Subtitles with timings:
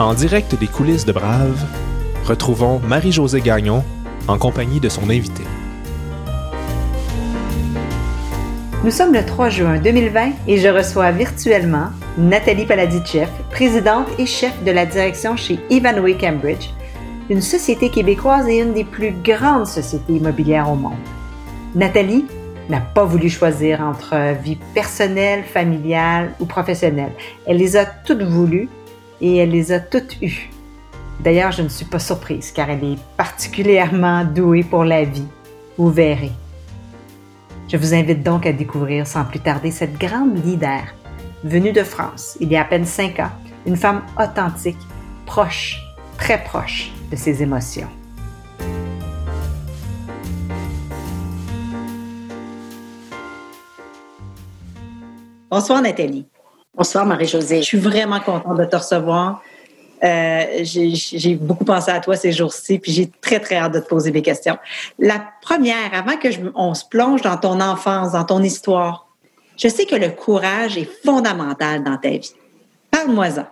[0.00, 1.62] En direct des coulisses de Brave,
[2.24, 3.84] retrouvons Marie-Josée Gagnon
[4.28, 5.42] en compagnie de son invité.
[8.82, 14.64] Nous sommes le 3 juin 2020 et je reçois virtuellement Nathalie Paladichev, présidente et chef
[14.64, 16.70] de la direction chez Ivanhoe Cambridge,
[17.28, 20.94] une société québécoise et une des plus grandes sociétés immobilières au monde.
[21.74, 22.24] Nathalie
[22.70, 27.12] n'a pas voulu choisir entre vie personnelle, familiale ou professionnelle.
[27.46, 28.70] Elle les a toutes voulues
[29.20, 30.50] et elle les a toutes eues.
[31.20, 35.28] D'ailleurs, je ne suis pas surprise car elle est particulièrement douée pour la vie.
[35.76, 36.32] Vous verrez.
[37.68, 40.82] Je vous invite donc à découvrir sans plus tarder cette grande leader
[41.44, 43.30] venue de France il y a à peine cinq ans,
[43.66, 44.78] une femme authentique,
[45.26, 45.80] proche,
[46.18, 47.88] très proche de ses émotions.
[55.50, 56.29] Bonsoir Nathalie.
[56.76, 57.62] Bonsoir Marie-Josée.
[57.62, 59.42] Je suis vraiment contente de te recevoir.
[60.02, 63.88] Euh, j'ai beaucoup pensé à toi ces jours-ci, puis j'ai très, très hâte de te
[63.88, 64.56] poser des questions.
[64.98, 69.08] La première, avant que on se plonge dans ton enfance, dans ton histoire,
[69.58, 72.32] je sais que le courage est fondamental dans ta vie.
[72.90, 73.46] Parle-moi-en.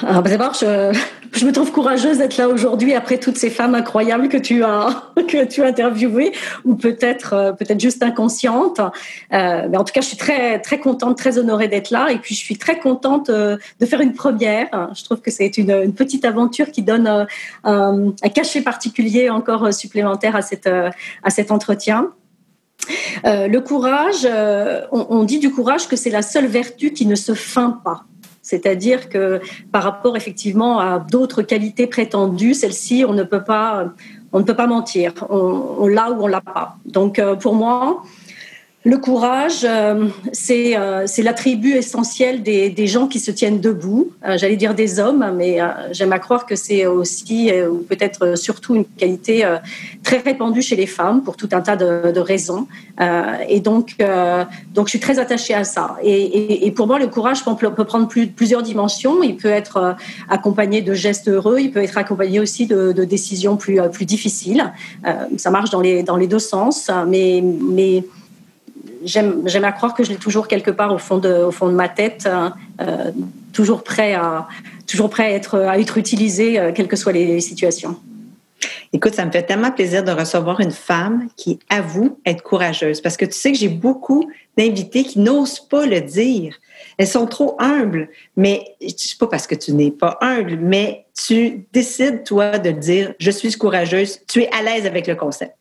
[0.06, 4.64] Alors, je, me trouve courageuse d'être là aujourd'hui après toutes ces femmes incroyables que tu
[4.64, 6.32] as que tu as interviewées,
[6.64, 8.80] ou peut-être euh, peut-être juste inconscientes.
[8.80, 12.18] Euh, mais en tout cas, je suis très très contente, très honorée d'être là, et
[12.18, 14.90] puis je suis très contente euh, de faire une première.
[14.94, 17.26] Je trouve que c'est une, petite aventure qui donne
[17.64, 22.10] un, cachet particulier encore supplémentaire à cette à cet entretien.
[23.24, 24.26] Le courage,
[24.92, 28.04] on, on, dit du courage que c'est la seule vertu qui ne se feint pas.
[28.50, 33.92] C'est-à-dire que par rapport effectivement à d'autres qualités prétendues, celle-ci, on ne peut pas,
[34.32, 35.14] on ne peut pas mentir.
[35.28, 36.74] On, on l'a ou on l'a pas.
[36.84, 38.02] Donc euh, pour moi,
[38.82, 40.06] le courage, euh,
[40.50, 44.12] euh, c'est l'attribut essentiel des, des, gens qui se tiennent debout.
[44.26, 45.58] Euh, J'allais dire des hommes, mais
[45.90, 49.44] j'aime à croire que c'est aussi, ou peut-être surtout, une qualité
[50.02, 52.66] très répandue chez les femmes pour tout un tas de, de raisons.
[53.48, 53.96] et donc,
[54.72, 55.96] donc, je suis très attachée à ça.
[56.02, 59.22] Et, et, et pour moi, le courage peut, peut prendre plus, plusieurs dimensions.
[59.22, 59.96] Il peut être
[60.30, 64.72] accompagné de gestes heureux, il peut être accompagné aussi de, de décisions plus, plus difficiles.
[65.36, 68.04] ça marche dans les, dans les deux sens, mais, mais
[69.04, 72.54] j'aime à croire que je l'ai toujours quelque part au fond de, ma tête, hein,
[72.80, 73.10] euh,
[73.52, 74.48] toujours prêt à
[75.20, 77.96] être, utilisé, euh, quelles que soient les situations.
[78.92, 83.16] Écoute, ça me fait tellement plaisir de recevoir une femme qui avoue être courageuse parce
[83.16, 86.56] que tu sais que j'ai beaucoup d'invités qui n'osent pas le dire.
[86.98, 88.64] Elles sont trop humbles, mais
[88.96, 93.30] sais pas parce que tu n'es pas humble, mais tu décides, toi, de dire je
[93.30, 95.54] suis courageuse, tu es à l'aise avec le concept.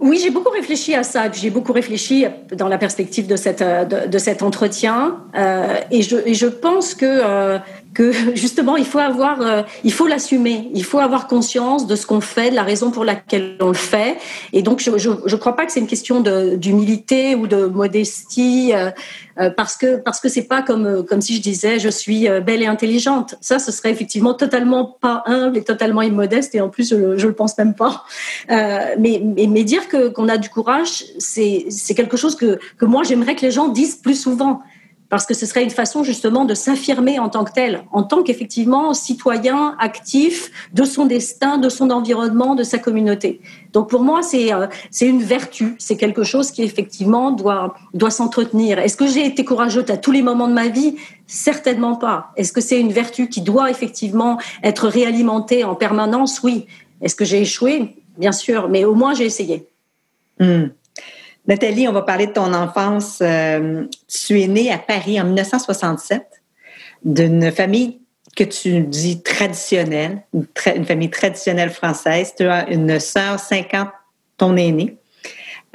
[0.00, 1.30] Oui, j'ai beaucoup réfléchi à ça.
[1.30, 5.18] J'ai beaucoup réfléchi dans la perspective de, cette, de, de cet entretien.
[5.36, 7.58] Euh, et, je, et je pense que euh,
[7.94, 12.06] que justement il faut avoir, euh, il faut l'assumer, il faut avoir conscience de ce
[12.06, 14.16] qu'on fait, de la raison pour laquelle on le fait.
[14.52, 16.20] Et donc je je crois pas que c'est une question
[16.56, 18.90] d'humilité ou de modestie euh,
[19.38, 22.62] euh, parce que parce que c'est pas comme comme si je disais je suis belle
[22.62, 23.34] et intelligente.
[23.40, 27.26] Ça ce serait effectivement totalement pas humble et totalement immodeste et en plus je, je
[27.26, 28.04] le pense même pas.
[28.48, 32.84] mais, mais, mais dire que qu'on a du courage c'est c'est quelque chose que que
[32.84, 34.62] moi j'aimerais que les gens disent plus souvent
[35.10, 38.22] parce que ce serait une façon justement de s'affirmer en tant que tel, en tant
[38.22, 43.40] qu'effectivement citoyen actif de son destin, de son environnement, de sa communauté.
[43.72, 48.10] Donc pour moi, c'est euh, c'est une vertu, c'est quelque chose qui effectivement doit doit
[48.10, 48.78] s'entretenir.
[48.78, 50.96] Est-ce que j'ai été courageuse à tous les moments de ma vie?
[51.26, 52.30] Certainement pas.
[52.36, 56.40] Est-ce que c'est une vertu qui doit effectivement être réalimentée en permanence?
[56.42, 56.66] Oui.
[57.02, 57.96] Est-ce que j'ai échoué?
[58.16, 59.66] Bien sûr, mais au moins j'ai essayé.
[60.38, 60.66] Mmh.
[61.50, 63.18] Nathalie, on va parler de ton enfance.
[63.20, 66.24] Euh, tu es née à Paris en 1967
[67.04, 67.98] d'une famille
[68.36, 72.34] que tu dis traditionnelle, une, famille traditionnelle française.
[72.38, 73.88] Tu as une sœur 50,
[74.36, 74.96] ton aînée.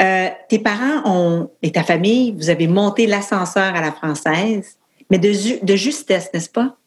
[0.01, 4.77] Euh, tes parents ont, et ta famille, vous avez monté l'ascenseur à la française,
[5.10, 6.77] mais de, de justesse, n'est-ce pas?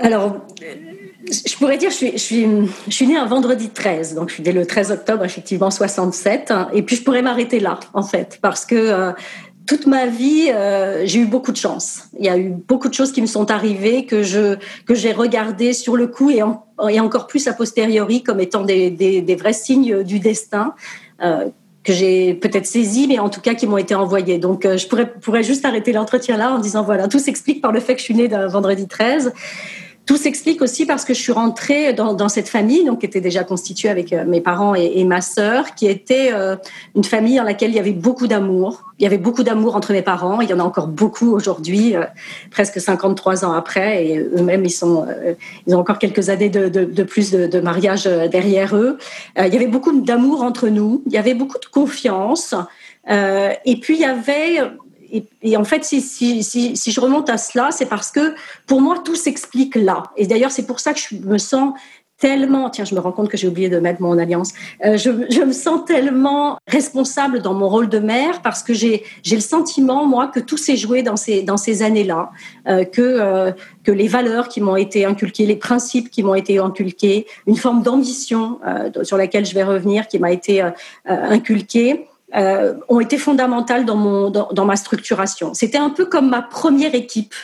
[0.00, 0.46] Alors,
[1.30, 2.46] je pourrais dire, je suis, je suis,
[2.86, 6.52] je suis née un vendredi 13, donc je suis née le 13 octobre, effectivement, 67.
[6.72, 9.12] Et puis, je pourrais m'arrêter là, en fait, parce que euh,
[9.66, 12.04] toute ma vie, euh, j'ai eu beaucoup de chance.
[12.18, 15.12] Il y a eu beaucoup de choses qui me sont arrivées que je que j'ai
[15.12, 16.42] regardées sur le coup et,
[16.90, 20.74] et encore plus a posteriori comme étant des, des, vrais signes du destin.
[21.22, 21.46] Euh,
[21.84, 24.38] que j'ai peut-être saisi, mais en tout cas qui m'ont été envoyés.
[24.38, 27.80] Donc, je pourrais, pourrais juste arrêter l'entretien là en disant voilà, tout s'explique par le
[27.80, 29.32] fait que je suis née d'un vendredi 13.
[30.08, 33.44] Tout s'explique aussi parce que je suis rentrée dans, cette famille, donc qui était déjà
[33.44, 36.56] constituée avec euh, mes parents et, ma sœur, qui était euh,
[36.96, 38.84] une famille dans laquelle il y avait beaucoup d'amour.
[38.98, 40.40] Il y avait beaucoup d'amour entre mes parents.
[40.40, 42.04] Il y en a encore beaucoup aujourd'hui, euh,
[42.50, 45.06] presque 53 ans après, et eux-mêmes ils sont,
[45.66, 48.96] ils ont encore quelques années de, plus de, mariage derrière eux.
[49.36, 51.02] il y avait beaucoup d'amour entre nous.
[51.06, 52.54] Il y avait beaucoup de confiance.
[53.06, 54.62] et puis il y avait
[55.42, 58.34] et, en fait, si, si, si, je remonte à cela, c'est parce que
[58.66, 60.04] pour moi, tout s'explique là.
[60.16, 61.74] Et d'ailleurs, c'est pour ça que je me sens
[62.18, 64.52] tellement, tiens, je me rends compte que j'ai oublié de mettre mon alliance,
[64.84, 69.04] euh, je, je, me sens tellement responsable dans mon rôle de mère parce que j'ai
[69.30, 72.30] le sentiment, moi, que tout s'est joué dans ces, dans ces années-là,
[72.66, 73.52] euh, que, euh,
[73.84, 77.82] que les valeurs qui m'ont été inculquées, les principes qui m'ont été inculqués, une forme
[77.82, 80.70] d'ambition euh, sur laquelle je vais revenir qui m'a été euh,
[81.06, 85.54] inculquée, euh, ont été fondamentales dans, mon, dans, dans ma structuration.
[85.54, 87.34] C'était un peu comme ma première équipe.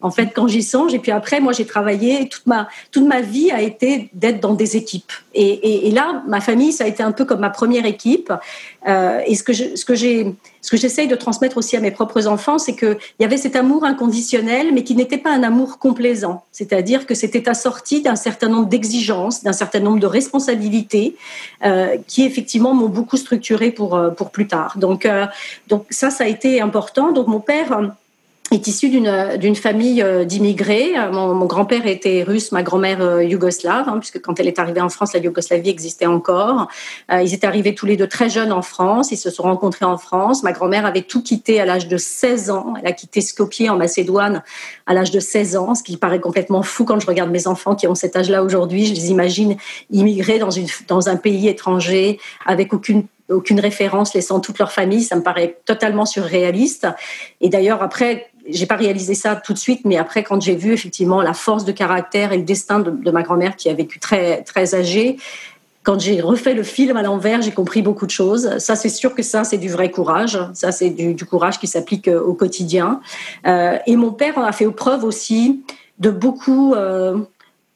[0.00, 3.20] En fait, quand j'y songe, et puis après, moi, j'ai travaillé, toute ma, toute ma
[3.20, 5.12] vie a été d'être dans des équipes.
[5.34, 8.32] Et, là, ma famille, ça a été un peu comme ma première équipe.
[8.88, 9.94] Euh, et ce que, ce que
[10.76, 14.72] j'essaye de transmettre aussi à mes propres enfants, c'est qu'il y avait cet amour inconditionnel,
[14.72, 16.44] mais qui n'était pas un amour complaisant.
[16.52, 21.16] C'est-à-dire que c'était assorti d'un certain nombre d'exigences, d'un certain nombre de responsabilités,
[21.64, 24.78] euh, qui effectivement m'ont beaucoup structuré pour, euh, pour plus tard.
[24.78, 25.06] Donc,
[25.68, 27.12] donc ça, ça a été important.
[27.12, 27.92] Donc mon père
[28.56, 30.94] est issu d'une famille euh, d'immigrés.
[31.12, 34.80] Mon, mon grand-père était russe, ma grand-mère euh, yougoslave, hein, puisque quand elle est arrivée
[34.80, 36.68] en France, la Yougoslavie existait encore.
[37.12, 39.12] Euh, ils étaient arrivés tous les deux très jeunes en France.
[39.12, 40.42] Ils se sont rencontrés en France.
[40.42, 42.74] Ma grand-mère avait tout quitté à l'âge de 16 ans.
[42.80, 44.42] Elle a quitté Skopje en Macédoine
[44.86, 47.74] à l'âge de 16 ans, ce qui paraît complètement fou quand je regarde mes enfants
[47.74, 48.86] qui ont cet âge-là aujourd'hui.
[48.86, 49.56] Je les imagine
[49.90, 55.02] immigrer dans une dans un pays étranger avec aucune aucune référence, laissant toute leur famille,
[55.02, 56.86] ça me paraît totalement surréaliste.
[57.40, 60.72] Et d'ailleurs, après, j'ai pas réalisé ça tout de suite, mais après, quand j'ai vu
[60.72, 64.42] effectivement la force de caractère et le destin de, ma grand-mère qui a vécu très
[64.42, 65.16] très âgée,
[65.82, 68.58] quand j'ai refait le film à l'envers, j'ai compris beaucoup de choses.
[68.58, 70.38] Ça, c'est sûr que ça, c'est du vrai courage.
[70.52, 73.00] Ça, c'est du, courage qui s'applique euh, au quotidien.
[73.46, 75.62] Euh, et mon père a fait preuve aussi
[76.00, 76.74] de beaucoup.
[76.74, 77.18] Euh,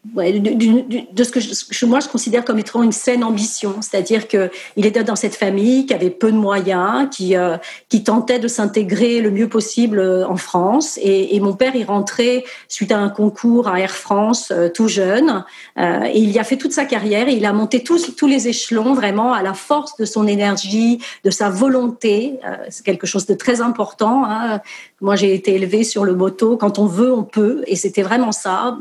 [0.03, 4.87] De, ce que je, moi je considère comme étant une saine ambition, c'est-à-dire que il
[4.87, 7.59] était dans cette famille qui avait peu de moyens, qui euh,
[7.91, 10.99] qui tentait de s'intégrer le mieux possible euh, en France.
[11.03, 15.45] Et, mon père il rentrait suite à un concours à Air France euh, tout jeune,
[15.77, 17.29] et il y a fait toute sa carrière.
[17.29, 21.31] Il a monté tous tous les échelons vraiment à la force de son énergie, de
[21.31, 22.41] sa volonté.
[22.71, 24.25] C'est quelque chose de très important.
[24.25, 24.61] Hein.
[25.01, 28.33] Moi j'ai été élevée sur le motto quand on veut on peut, et c'était vraiment
[28.33, 28.79] ça.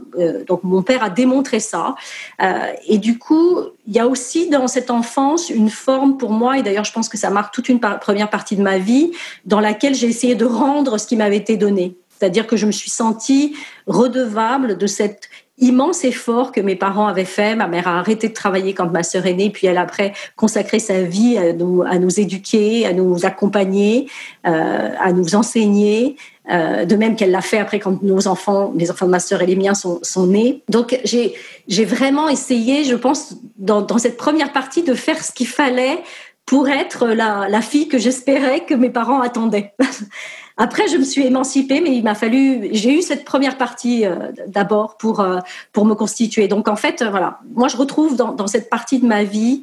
[0.48, 1.96] donc mon père a démontrer ça.
[2.42, 2.54] Euh,
[2.88, 6.64] et du coup, il y a aussi dans cette enfance une forme pour moi, et
[6.64, 9.12] d'ailleurs je pense que ça marque toute une première partie de ma vie,
[9.46, 11.96] dans laquelle j'ai essayé de rendre ce qui m'avait été donné.
[12.20, 13.56] C'est-à-dire que je me suis sentie
[13.88, 15.30] redevable de cet
[15.60, 17.56] immense effort que mes parents avaient fait.
[17.56, 20.14] Ma mère a arrêté de travailler quand ma sœur est née, puis elle a après
[20.36, 24.08] consacré sa vie à nous, à nous éduquer, à nous accompagner,
[24.48, 26.16] euh, à nous enseigner.
[26.52, 29.44] Euh, de même qu'elle l'a fait après quand nos enfants, les enfants de ma sœur
[29.44, 30.64] et les miens sont, sont nés.
[30.68, 36.00] Donc j'ai vraiment essayé, je pense, dans, cette première partie, de faire ce qu'il fallait
[36.48, 39.74] pour être la fille que j'espérais que mes parents attendaient.
[40.62, 42.68] Après, je me suis émancipée, mais il m'a fallu.
[42.74, 45.40] J'ai eu cette première partie euh, d'abord pour euh,
[45.72, 46.50] pour me constituer.
[46.50, 49.62] Donc en fait, euh, voilà, moi je retrouve dans, dans cette partie de ma vie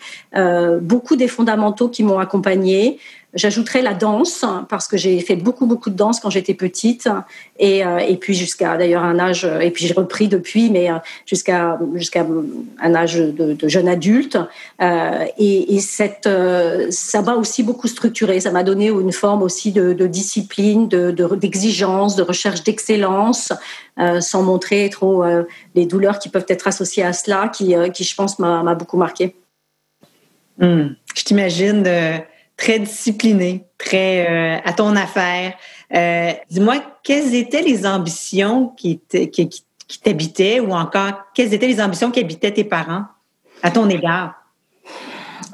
[0.80, 2.98] beaucoup des fondamentaux qui m'ont accompagnée.
[3.36, 7.06] J'ajouterai la danse parce que j'ai fait beaucoup beaucoup de danse quand j'étais petite
[7.58, 10.94] et, euh, et puis jusqu'à d'ailleurs un âge et puis j'ai repris depuis mais euh,
[11.26, 12.26] jusqu'à jusqu'à
[12.80, 14.38] un âge de, jeune adulte
[14.80, 16.28] euh, et, et, cette
[16.90, 21.10] ça m'a aussi beaucoup structuré ça m'a donné une forme aussi de, de discipline de
[21.36, 23.52] d'exigence de, recherche d'excellence
[24.20, 25.24] sans montrer trop
[25.74, 29.36] les douleurs qui peuvent être associées à cela qui qui je pense m'a beaucoup marqué.
[30.58, 30.88] Mmh.
[31.14, 31.82] Je t'imagine
[32.56, 35.54] très discipliné, très euh, à ton affaire.
[35.94, 39.00] Euh, Dis-moi, quelles étaient les ambitions qui,
[40.02, 43.04] t'habitaient ou encore quelles étaient les ambitions qui habitaient tes parents
[43.62, 44.34] à ton égard?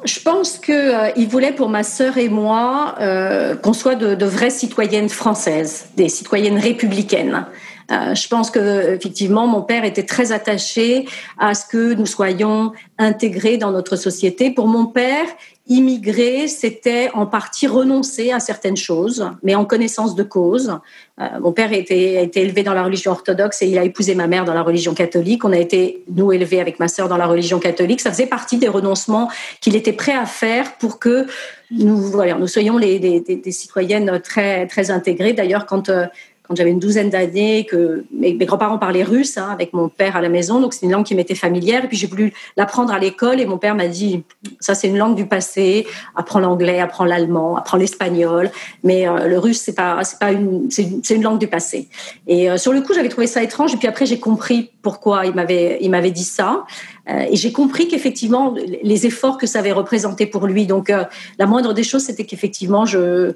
[0.04, 4.50] Je pense qu'ils euh, voulaient pour ma sœur et moi euh, qu'on soit de, vraies
[4.50, 7.46] citoyennes françaises, des citoyennes républicaines.
[7.90, 11.06] Je pense que effectivement, mon père était très attaché
[11.38, 14.50] à ce que nous soyons intégrés dans notre société.
[14.50, 15.26] Pour mon père,
[15.68, 20.78] immigrer, c'était en partie renoncer à certaines choses, mais en connaissance de cause.
[21.20, 24.26] Euh, mon père a été, élevé dans la religion orthodoxe et il a épousé ma
[24.26, 25.44] mère dans la religion catholique.
[25.44, 28.00] On a été, nous, élevés avec ma sœur dans la religion catholique.
[28.00, 31.26] Ça faisait partie des renoncements qu'il était prêt à faire pour que
[31.70, 35.32] nous, nous soyons des, citoyennes très, très intégrées.
[35.32, 35.88] D'ailleurs, quand...
[35.88, 36.06] Euh,
[36.52, 40.20] quand j'avais une douzaine d'années, que mes, grands-parents parlaient russe hein, avec mon père à
[40.20, 41.82] la maison, donc c'est une langue qui m'était familière.
[41.84, 44.22] Et puis j'ai voulu l'apprendre à l'école et mon père m'a dit
[44.60, 48.50] ça c'est une langue du passé, apprends l'anglais, apprends l'allemand, apprends l'espagnol,
[48.84, 51.88] mais euh, le russe c'est pas c'est pas une c'est une, langue du passé.
[52.26, 55.24] Et euh, sur le coup j'avais trouvé ça étrange et puis après j'ai compris pourquoi
[55.24, 56.66] il m'avait il m'avait dit ça.
[57.08, 60.66] Euh, et j'ai compris qu'effectivement, les efforts que ça avait représenté pour lui.
[60.66, 60.92] Donc,
[61.36, 63.34] la moindre des choses, c'était qu'effectivement, je,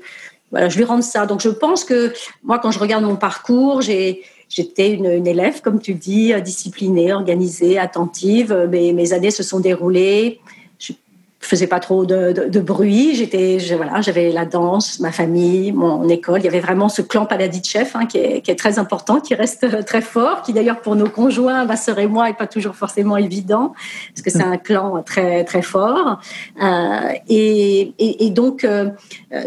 [0.50, 1.26] voilà, je lui rende ça.
[1.26, 2.12] Donc, je pense que
[2.42, 7.78] moi, quand je regarde mon parcours, j'ai J'étais une, élève, comme tu dis, disciplinée, organisée,
[7.78, 8.68] attentive.
[8.70, 10.40] Mais mes années se sont déroulées
[11.46, 13.14] je faisais pas trop de, de, bruit.
[13.14, 16.40] J'étais, voilà, j'avais la danse, ma famille, mon école.
[16.40, 17.28] Il y avait vraiment ce clan
[17.64, 20.96] chef hein, qui, est, qui, est, très important, qui reste très fort, qui d'ailleurs pour
[20.96, 23.74] nos conjoints, ma sœur et moi, est pas toujours forcément évident
[24.12, 26.18] parce que c'est un clan très très fort.
[26.60, 28.90] Euh, et, et, et, donc, euh,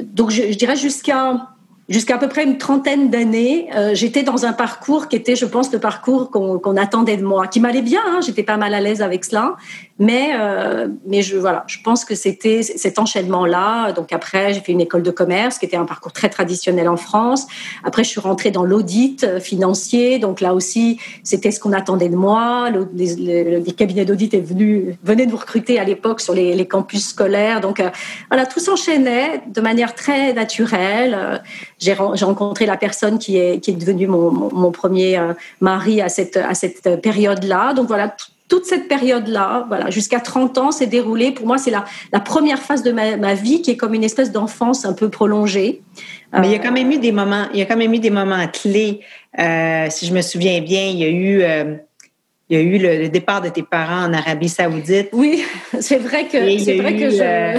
[0.03, 1.49] donc je, je dirais jusqu'à
[1.89, 5.45] jusqu'à à peu près une trentaine d'années, euh, j'étais dans un parcours qui était, je
[5.45, 8.01] pense, le parcours qu'on attendait de moi, qui m'allait bien.
[8.07, 9.55] Hein, j'étais pas mal à l'aise avec cela,
[9.97, 13.91] mais euh, mais je voilà, je pense que c'était cet enchaînement-là.
[13.93, 16.97] Donc après, j'ai fait une école de commerce, qui était un parcours très traditionnel en
[16.97, 17.47] France.
[17.83, 20.19] Après, je suis rentrée dans l'audit euh, financier.
[20.19, 22.69] Donc là aussi, c'était ce qu'on attendait de moi.
[22.69, 27.61] Le, les, cabinets d'audit venaient de nous recruter à l'époque sur les, campus scolaires.
[27.61, 27.81] Donc
[28.29, 31.41] voilà, tout s'enchaînait de manière très naturelle
[31.79, 36.09] j'ai rencontré la personne qui est, qui est devenue mon, mon, premier euh, mari à
[36.09, 37.73] cette, à cette période-là.
[37.73, 38.15] Donc voilà,
[38.49, 41.31] toute cette période-là, voilà, jusqu'à 30 ans, s'est déroulée.
[41.31, 44.03] Pour moi, c'est la, la première phase de ma, ma, vie qui est comme une
[44.03, 45.81] espèce d'enfance un peu prolongée.
[46.33, 47.99] Mais il y a quand même eu des moments, il y a quand même eu
[47.99, 49.01] des moments clés.
[49.39, 51.75] Euh, si je me souviens bien, il y a eu, euh,
[52.49, 55.09] il y a eu le, départ de tes parents en Arabie Saoudite.
[55.13, 55.43] Oui,
[55.79, 57.53] c'est vrai que c'est vrai que je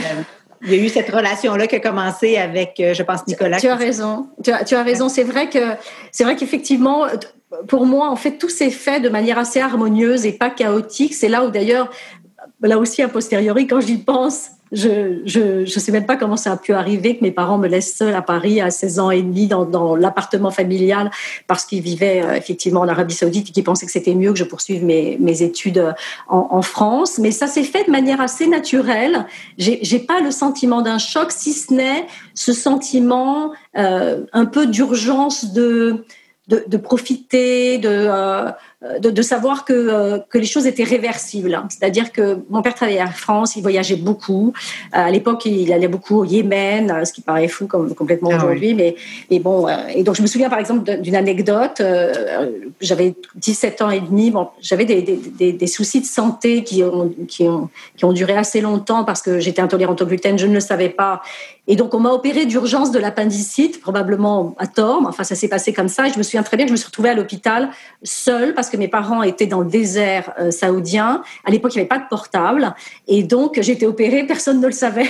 [0.63, 3.59] il y a eu cette relation-là qui a commencé avec, euh, je pense, Nicolas.
[3.59, 4.29] Tu as raison.
[4.45, 5.09] Tu as, tu as raison.
[5.09, 5.75] C'est vrai que,
[6.13, 7.07] c'est vrai qu'effectivement,
[7.67, 11.15] pour moi, en fait, tout s'est fait de manière assez harmonieuse et pas chaotique.
[11.15, 11.91] C'est là où, d'ailleurs,
[12.61, 16.53] là aussi, a posteriori, quand j'y pense, je, je, je sais même pas comment ça
[16.53, 19.23] a pu arriver que mes parents me laissent seule à Paris à 16 ans et
[19.23, 21.11] demi dans, dans l'appartement familial
[21.47, 24.39] parce qu'ils vivaient euh, effectivement en Arabie Saoudite et qu'ils pensaient que c'était mieux que
[24.39, 25.93] je poursuive mes, mes études euh,
[26.29, 27.19] en, en, France.
[27.19, 29.27] Mais ça s'est fait de manière assez naturelle.
[29.59, 34.67] J'ai, j'ai pas le sentiment d'un choc, si ce n'est ce sentiment euh, un peu
[34.67, 36.05] d'urgence de,
[36.49, 38.51] de, de profiter, de euh,
[38.99, 41.55] de, de, savoir que, euh, que les choses étaient réversibles.
[41.55, 41.69] Hein.
[41.69, 44.55] C'est-à-dire que mon père travaillait en France, il voyageait beaucoup.
[44.95, 48.37] Euh, à l'époque, il allait beaucoup au Yémen, ce qui paraît fou comme, complètement ah
[48.37, 48.73] aujourd'hui.
[48.73, 48.97] Mais,
[49.31, 51.83] mais bon, et donc je me souviens par exemple d'une anecdote.
[52.81, 54.31] j'avais 17 ans et demi.
[54.31, 57.69] Bon, j'avais des, des, des, soucis de santé qui ont, qui, ont,
[57.99, 60.39] qui ont duré assez longtemps parce que j'étais intolérante au gluten.
[60.39, 61.21] Je ne le savais pas.
[61.67, 65.03] Et donc, on m'a opéré d'urgence de l'appendicite, probablement à tort.
[65.07, 66.09] Enfin, ça s'est passé comme ça.
[66.09, 67.71] Et je me souviens très bien que je me suis retrouvée à l'hôpital
[68.03, 71.23] seule parce que mes parents étaient dans le désert euh, saoudien.
[71.45, 72.75] À l'époque, il n'y avait pas de portable.
[73.07, 75.09] Et donc, été opérée, personne ne le savait.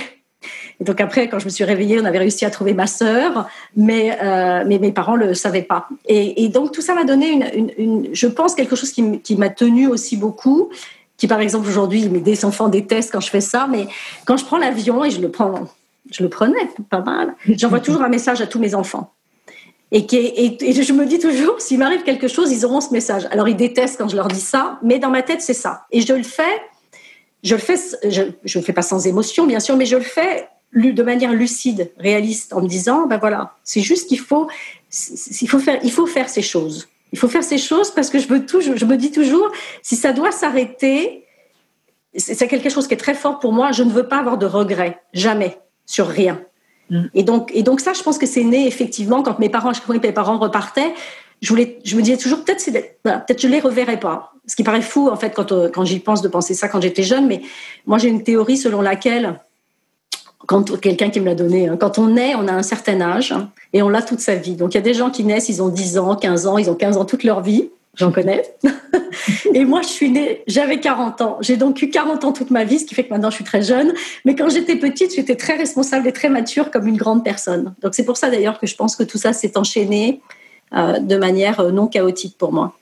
[0.79, 3.47] Et donc après, quand je me suis réveillée, on avait réussi à trouver ma sœur,
[3.75, 5.87] mais, euh, mes parents ne le savaient pas.
[6.07, 7.39] Et, donc tout ça m'a donné,
[7.77, 10.69] une, je pense, quelque chose qui, m'a tenu aussi beaucoup,
[11.17, 13.87] qui par exemple aujourd'hui, mes enfants détestent quand je fais ça, mais
[14.25, 15.67] quand je prends l'avion, et je le prends,
[16.09, 19.13] je le prenais pas mal, j'envoie toujours un message à tous mes enfants.
[19.91, 23.27] Et, qui et, je me dis toujours, s'il m'arrive quelque chose, ils auront ce message.
[23.31, 25.85] Alors, ils détestent quand je leur dis ça, mais dans ma tête, c'est ça.
[25.91, 26.61] Et je le fais,
[27.43, 27.75] je le fais,
[28.09, 31.33] je, je le fais pas sans émotion, bien sûr, mais je le fais de manière
[31.33, 34.47] lucide, réaliste, en me disant, ben voilà, c'est juste qu'il faut,
[35.41, 36.87] il faut faire, il faut faire ces choses.
[37.11, 41.25] Il faut faire ces choses parce que je me dis toujours, si ça doit s'arrêter,
[42.15, 43.71] c'est quelque chose qui est très fort pour moi.
[43.71, 46.41] Je ne veux pas avoir de regrets, jamais, sur rien.
[46.91, 47.05] Mm.
[47.15, 49.91] Et donc, et donc ça, je pense que c'est né effectivement quand mes parents, que
[49.91, 50.93] mes parents repartaient.
[51.41, 52.69] Je voulais, je me disais toujours peut-être,
[53.03, 54.33] voilà, peut-être je les reverrai pas.
[54.45, 56.81] Ce qui paraît fou en fait quand euh, quand j'y pense de penser ça quand
[56.81, 57.25] j'étais jeune.
[57.25, 57.41] Mais
[57.87, 59.39] moi, j'ai une théorie selon laquelle
[60.45, 63.31] quand quelqu'un qui me l'a donné, hein, quand on naît, on a un certain âge
[63.31, 64.55] hein, et on l'a toute sa vie.
[64.55, 66.69] Donc il y a des gens qui naissent, ils ont 10 ans, 15 ans, ils
[66.69, 67.69] ont 15 ans toute leur vie.
[67.95, 68.43] J'en connais.
[69.53, 71.37] et moi, je suis née, j'avais 40 ans.
[71.41, 73.43] J'ai donc eu 40 ans toute ma vie, ce qui fait que maintenant je suis
[73.43, 73.93] très jeune.
[74.23, 77.75] Mais quand j'étais petite, j'étais très responsable et très mature comme une grande personne.
[77.81, 80.21] Donc c'est pour ça d'ailleurs que je pense que tout ça s'est enchaîné
[80.73, 82.73] euh, de manière euh, non chaotique pour moi.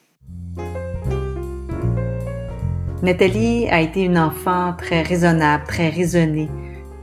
[3.01, 6.49] Nathalie a été une enfant très raisonnable, très raisonnée,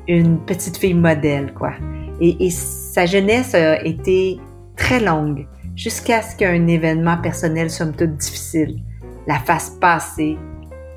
[0.06, 1.72] une petite fille modèle, quoi.
[2.20, 4.38] Et, et sa jeunesse a été
[4.76, 5.46] très longue
[5.76, 8.80] jusqu'à ce qu'un événement personnel somme toute difficile
[9.26, 10.36] la fasse passer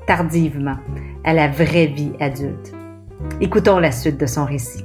[0.06, 0.78] tardivement
[1.24, 2.72] à la vraie vie adulte.
[3.40, 4.84] Écoutons la suite de son récit.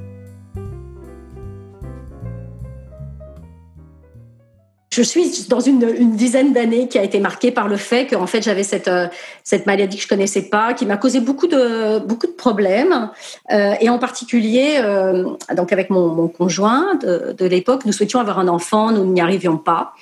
[4.95, 8.41] Je suis dans une, dizaine d'années qui a été marquée par le fait que fait
[8.41, 9.07] j'avais cette euh,
[9.43, 13.09] cette maladie que je connaissais pas, qui m'a causé beaucoup de beaucoup de problèmes
[13.51, 15.25] euh, et en particulier euh,
[15.55, 19.93] donc avec mon, conjoint de, l'époque, nous souhaitions avoir un enfant, nous n'y arrivions pas.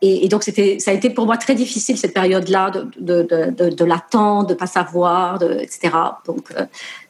[0.00, 3.70] Et, donc c'était ça a été pour moi très difficile cette période-là de de de,
[3.70, 5.90] de, de pas savoir, etc.
[6.26, 6.44] Donc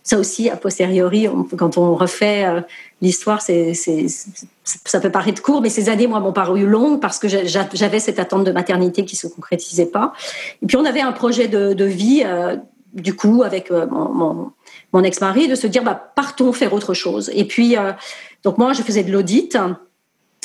[0.02, 2.60] ça aussi a posteriori, quand on refait euh,
[3.00, 8.00] l'histoire, ça peut paraître court, mais ces années, moi, m'ont paru longues parce que j'avais
[8.00, 10.12] cette attente de maternité qui se concrétisait pas.
[10.62, 12.56] Et puis, on avait un projet de, vie, euh,
[12.92, 17.30] du coup, avec euh, mon, ex-mari, de se dire, bah, partons faire autre chose.
[17.34, 17.76] Et puis,
[18.42, 19.56] donc moi, je faisais de l'audit.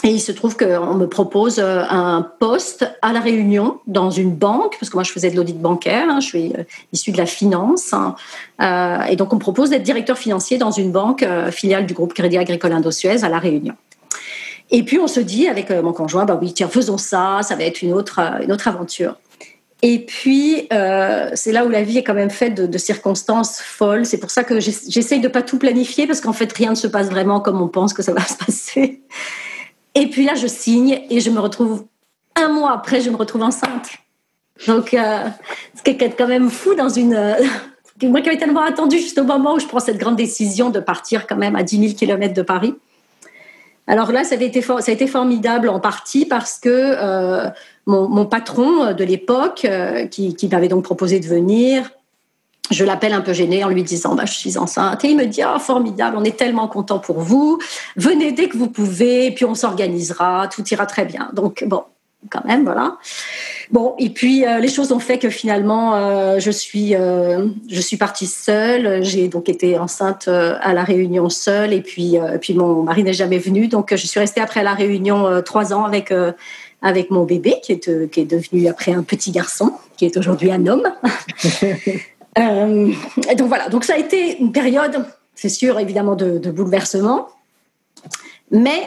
[0.04, 4.34] Et il se trouve qu'on me propose euh, un poste à la Réunion dans une
[4.34, 6.64] banque, parce que moi je faisais de l'audit bancaire, hein, je suis euh,
[6.94, 8.16] issue de la finance, hein,
[8.62, 12.14] euh, et donc on me propose d'être directeur financier dans une banque filiale du groupe
[12.14, 13.74] Crédit Agricole Indo-Suez à la Réunion.
[14.70, 17.64] Et puis on se dit avec mon conjoint, bah oui tiens faisons ça, ça va
[17.64, 19.16] être une autre une autre aventure.
[19.84, 24.08] Et puis, c'est là où la vie est quand même faite de, de circonstances folles.
[24.08, 26.88] C'est pour ça que j'essaye de pas tout planifier, parce qu'en fait, rien ne se
[26.88, 29.02] passe vraiment comme on pense que ça va se passer.
[30.00, 31.86] Et puis là, je signe et je me retrouve,
[32.36, 33.90] un mois après, je me retrouve enceinte.
[34.68, 35.24] Donc, euh,
[35.74, 37.16] c'est quand même fou dans une...
[37.16, 37.34] Euh,
[38.04, 40.80] moi qui avais tellement attendu juste au moment où je prends cette grande décision de
[40.80, 42.76] partir quand même à 10 000 km de Paris.
[43.88, 47.50] Alors là, ça, avait été ça a été formidable en partie parce que euh,
[47.88, 51.90] mon, patron de l'époque, euh, qui m'avait donc proposé de venir,
[52.72, 55.04] je l'appelle un peu gênée en lui disant bah, je suis enceinte.
[55.06, 57.60] Et il me dit oh, formidable on est tellement content pour vous.
[57.96, 61.30] Venez dès que vous pouvez puis on s'organisera tout ira très bien.
[61.34, 61.84] Donc bon
[62.30, 62.98] quand même voilà.
[63.72, 67.80] Bon et puis euh, les choses ont fait que finalement euh, je suis euh, je
[67.82, 69.04] suis partie seule.
[69.04, 71.74] J'ai donc été enceinte à la réunion seule.
[71.74, 73.68] Et puis puis mon mari n'est jamais venu.
[73.68, 76.14] Donc je suis restée après la réunion trois ans avec
[76.82, 80.52] avec mon bébé qui est qui est devenu après un petit garçon qui est aujourd'hui
[80.52, 80.84] un homme
[82.38, 82.94] Euh,
[83.36, 87.28] donc voilà, donc ça a été une période, c'est sûr, évidemment, de, de, bouleversement,
[88.52, 88.82] mais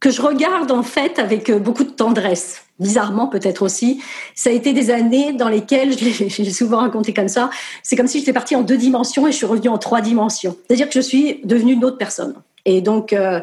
[0.00, 2.62] que je regarde en fait avec beaucoup de tendresse.
[2.80, 4.02] Bizarrement, peut-être aussi,
[4.34, 7.50] ça a été des années dans lesquelles, j'ai souvent raconté comme ça,
[7.82, 10.56] c'est comme si j'étais partie en deux dimensions et je suis revenue en trois dimensions.
[10.66, 12.34] C'est-à-dire que je suis devenue une autre personne.
[12.64, 13.40] Et donc, euh,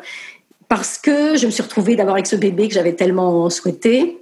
[0.68, 4.21] parce que je me suis retrouvée d'abord avec ce bébé que j'avais tellement souhaité,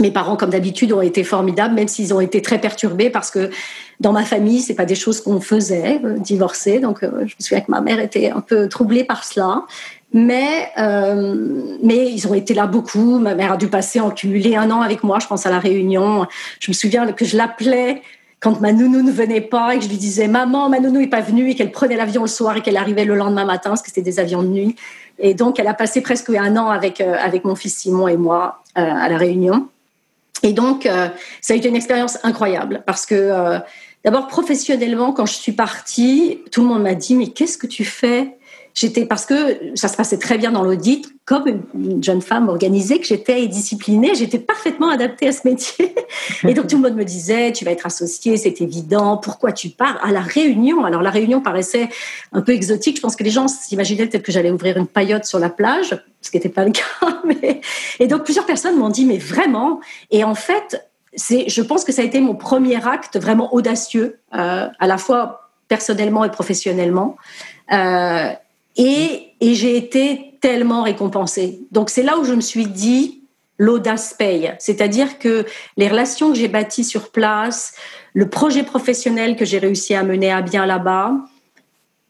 [0.00, 3.50] mes parents, comme d'habitude, ont été formidables, même s'ils ont été très perturbés parce que
[4.00, 6.80] dans ma famille, c'est pas des choses qu'on faisait, euh, divorcer.
[6.80, 9.64] Donc, euh, je me souviens que ma mère était un peu troublée par cela.
[10.12, 13.18] Mais, euh, mais ils ont été là beaucoup.
[13.18, 15.58] Ma mère a dû passer en cumulé un an avec moi, je pense à la
[15.58, 16.26] réunion.
[16.60, 18.02] Je me souviens que je l'appelais
[18.44, 21.06] quand ma nounou ne venait pas et que je lui disais maman ma nounou est
[21.06, 23.80] pas venue et qu'elle prenait l'avion le soir et qu'elle arrivait le lendemain matin parce
[23.80, 24.76] que c'était des avions de nuit
[25.18, 28.18] et donc elle a passé presque un an avec euh, avec mon fils Simon et
[28.18, 29.68] moi euh, à la Réunion
[30.44, 31.08] et donc, euh,
[31.40, 33.58] ça a été une expérience incroyable parce que euh,
[34.04, 37.84] d'abord professionnellement, quand je suis partie, tout le monde m'a dit mais qu'est-ce que tu
[37.84, 38.36] fais?
[38.74, 42.98] J'étais parce que ça se passait très bien dans l'audit, comme une jeune femme organisée
[42.98, 45.94] que j'étais et disciplinée, j'étais parfaitement adaptée à ce métier.
[46.48, 49.16] Et donc tout le monde me disait tu vas être associée, c'est évident.
[49.16, 50.84] Pourquoi tu pars à la Réunion?
[50.84, 51.88] Alors la Réunion paraissait
[52.32, 52.96] un peu exotique.
[52.96, 55.96] Je pense que les gens s'imaginaient peut-être que j'allais ouvrir une paillote sur la plage,
[56.20, 56.82] ce qui n'était pas le cas.
[57.24, 57.60] Mais...
[58.00, 59.78] Et donc plusieurs personnes m'ont dit mais vraiment?
[60.10, 60.84] Et en fait,
[61.14, 64.98] c'est, je pense que ça a été mon premier acte vraiment audacieux, euh, à la
[64.98, 67.16] fois personnellement et professionnellement.
[67.72, 68.30] Euh,
[68.76, 71.60] et, et j'ai été tellement récompensée.
[71.70, 73.22] Donc c'est là où je me suis dit,
[73.58, 74.52] l'audace paye.
[74.58, 77.74] C'est-à-dire que les relations que j'ai bâties sur place,
[78.12, 81.12] le projet professionnel que j'ai réussi à mener à bien là-bas,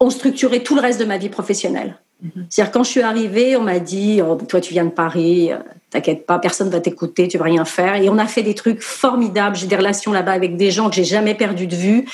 [0.01, 1.99] ont structuré tout le reste de ma vie professionnelle.
[2.25, 2.45] Mm-hmm.
[2.49, 5.59] C'est-à-dire quand je suis arrivée, on m'a dit oh, toi tu viens de Paris, euh,
[5.91, 7.97] t'inquiète pas, personne va t'écouter, tu vas rien faire.
[7.97, 9.57] Et on a fait des trucs formidables.
[9.57, 12.05] J'ai des relations là-bas avec des gens que j'ai jamais perdu de vue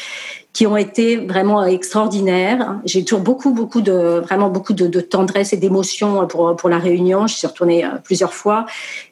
[0.53, 2.81] qui ont été vraiment extraordinaires.
[2.85, 7.27] J'ai toujours beaucoup, beaucoup de, vraiment beaucoup de, tendresse et d'émotion pour, pour la réunion.
[7.27, 8.67] Je suis retournée euh, plusieurs fois.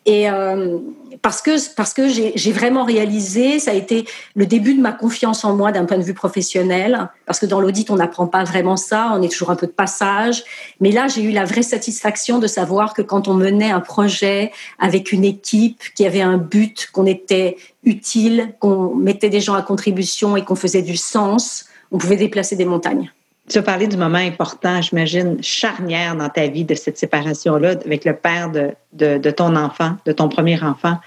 [0.04, 0.78] Et euh,
[1.22, 5.44] parce que, parce que j'ai vraiment réalisé, ça a été le début de ma confiance
[5.44, 7.08] en moi d'un point de vue professionnel.
[7.26, 9.12] Parce que dans l'audit, on n'apprend pas vraiment ça.
[9.14, 10.44] On est toujours un peu de passage.
[10.80, 14.52] Mais là, j'ai eu la vraie satisfaction de savoir que quand on menait un projet
[14.78, 19.62] avec une équipe qui avait un but, qu'on était utile, qu'on mettait des gens à
[19.62, 23.10] contribution et qu'on faisait du sens, on pouvait déplacer des montagnes.
[23.48, 28.04] Tu as parlé du moment important, j'imagine, charnière dans ta vie de cette séparation-là avec
[28.04, 30.98] le père de, de, de, ton enfant, de ton premier enfant.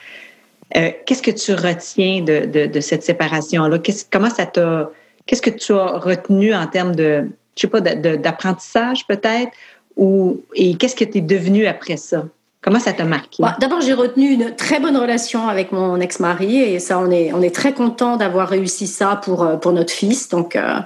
[0.75, 3.77] Euh, qu'est-ce que tu retiens de, de, de cette séparation-là?
[3.80, 4.89] Qu'est-ce, comment ça t'a.
[5.25, 9.51] Qu'est-ce que tu as retenu en termes de, je sais pas, d'apprentissage peut-être?
[9.97, 12.25] Ou, et qu'est-ce que tu es devenu après ça?
[12.62, 13.41] Comment ça t'a marqué?
[13.41, 17.34] Bah, d'abord, j'ai retenu une très bonne relation avec mon ex-mari et ça, on est,
[17.34, 20.30] on est très content d'avoir réussi ça pour, euh, pour notre fils.
[20.30, 20.80] Donc, euh,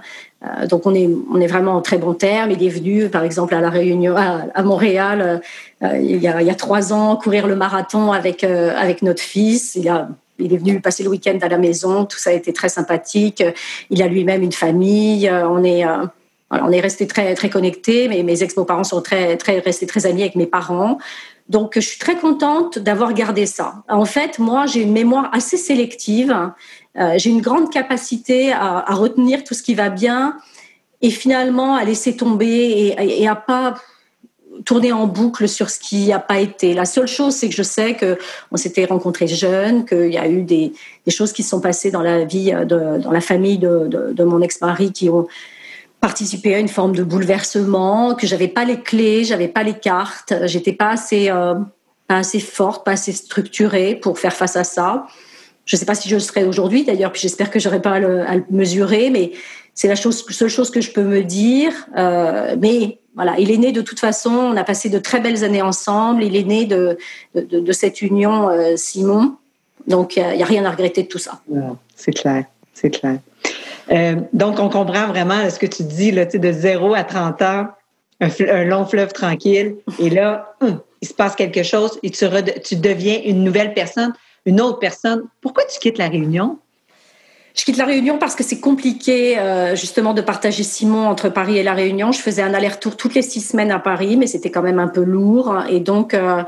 [0.70, 2.52] donc on est, on est vraiment en très bon terme.
[2.52, 5.42] Il est venu, par exemple, à la Réunion, à, Montréal,
[5.82, 9.76] il, y a, il y a trois ans, courir le marathon avec, avec notre fils.
[9.76, 12.52] Il a il est venu passer le week-end à la maison, tout ça a été
[12.52, 13.42] très sympathique.
[13.90, 15.30] Il a lui-même une famille.
[15.32, 15.86] On est,
[16.52, 18.08] on est resté très très connectés.
[18.08, 20.98] Mes, mes ex-beaux-parents sont très très restés très amis avec mes parents.
[21.48, 23.76] Donc, je suis très contente d'avoir gardé ça.
[23.88, 26.36] En fait, moi, j'ai une mémoire assez sélective.
[26.98, 30.38] Euh, j'ai une grande capacité à, retenir tout ce qui va bien
[31.02, 33.76] et finalement à laisser tomber et, et à pas
[34.64, 36.74] tourner en boucle sur ce qui n'a pas été.
[36.74, 38.18] La seule chose, c'est que je sais que
[38.52, 40.72] on s'était rencontrés jeunes, qu'il y a eu des,
[41.10, 45.10] choses qui se sont passées dans la vie, dans la famille de, mon ex-mari qui
[45.10, 45.28] ont
[46.00, 50.34] participer à une forme de bouleversement, que j'avais pas les clés, j'avais pas les cartes,
[50.44, 51.56] j'étais pas assez euh,
[52.08, 55.08] pas assez forte, pas assez structurée pour faire face à ça.
[55.66, 58.00] Je sais pas si je le serais aujourd'hui d'ailleurs, puis j'espère que j'aurais pas à
[58.00, 59.32] le, mesurer, mais
[59.74, 61.72] c'est la chose, seule chose que je peux me dire.
[61.98, 64.32] Euh, mais voilà, il est né de toute façon.
[64.32, 66.24] On a passé de très belles années ensemble.
[66.24, 66.98] Il est né de
[67.34, 69.36] de, de cette union, euh, Simon.
[69.88, 71.42] Donc il y, a rien à regretter de tout ça.
[71.96, 73.20] c'est clair, c'est clair.
[73.92, 77.68] Euh, donc, on comprend vraiment ce que tu dis, là, de 0 à 30 ans,
[78.22, 79.76] un, long fleuve tranquille.
[80.00, 82.26] Et là, hum, il se passe quelque chose et tu,
[82.64, 84.14] tu deviens une nouvelle personne,
[84.46, 85.24] une autre personne.
[85.42, 86.60] Pourquoi tu quittes la Réunion?
[87.56, 91.58] Je quitte la Réunion parce que c'est compliqué euh, justement de partager Simon entre Paris
[91.58, 92.12] et la Réunion.
[92.12, 94.90] Je faisais un aller-retour toutes les six semaines à Paris, mais c'était quand même un
[94.90, 95.64] peu lourd.
[95.70, 96.44] Et donc, euh,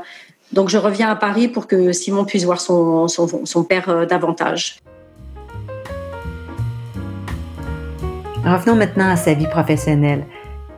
[0.52, 4.80] donc je reviens à Paris pour que Simon puisse voir son, son, son père davantage.
[8.44, 10.24] Revenons maintenant à sa vie professionnelle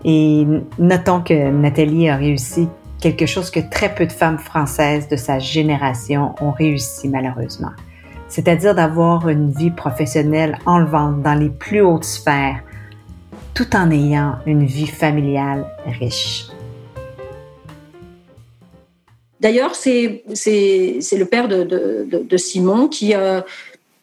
[0.04, 0.46] et
[0.78, 2.68] notons que Nathalie a réussi
[3.00, 7.72] quelque chose que très peu de femmes françaises de sa génération ont réussi malheureusement,
[8.28, 12.62] c'est-à-dire d'avoir une vie professionnelle enlevante dans les plus hautes sphères,
[13.54, 16.46] tout en ayant une vie familiale riche.
[19.40, 23.14] D'ailleurs, c'est le père de, de, Simon qui,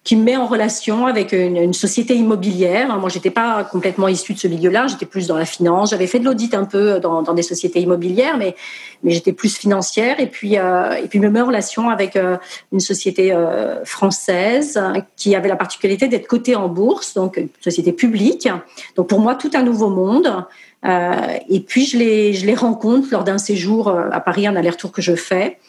[0.07, 2.97] qui me met en relation avec une, société immobilière.
[2.97, 5.89] Moi, j'étais pas complètement issue de ce milieu-là, j'étais plus dans la finance.
[5.89, 8.55] J'avais fait de l'audit un peu dans, des sociétés immobilières, mais
[9.03, 10.21] mais j'étais plus financière.
[10.21, 12.37] Et puis euh, et puis me met en relation avec euh,
[12.71, 14.81] une société euh, française
[15.17, 18.47] qui avait la particularité d'être cotée en bourse, donc une société publique.
[18.95, 20.45] Donc pour moi, tout un nouveau monde.
[20.85, 21.11] Euh,
[21.49, 25.01] et puis je les je les rencontre lors d'un séjour à Paris, un aller-retour que
[25.01, 25.59] je fais.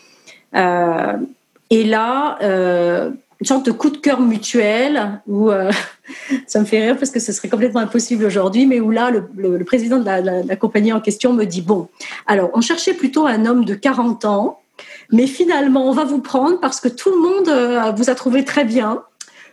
[0.55, 2.38] et là
[3.40, 5.70] une sorte de coup de cœur mutuel où euh,
[6.46, 9.29] ça me fait rire parce que ce serait complètement impossible aujourd'hui, mais où là, le,
[9.37, 11.88] le, président de la, la, compagnie en question me dit, bon,
[12.27, 14.61] alors on cherchait plutôt un homme de 40 ans,
[15.12, 18.44] mais finalement, on va vous prendre parce que tout le monde euh, vous a trouvé
[18.44, 19.03] très bien,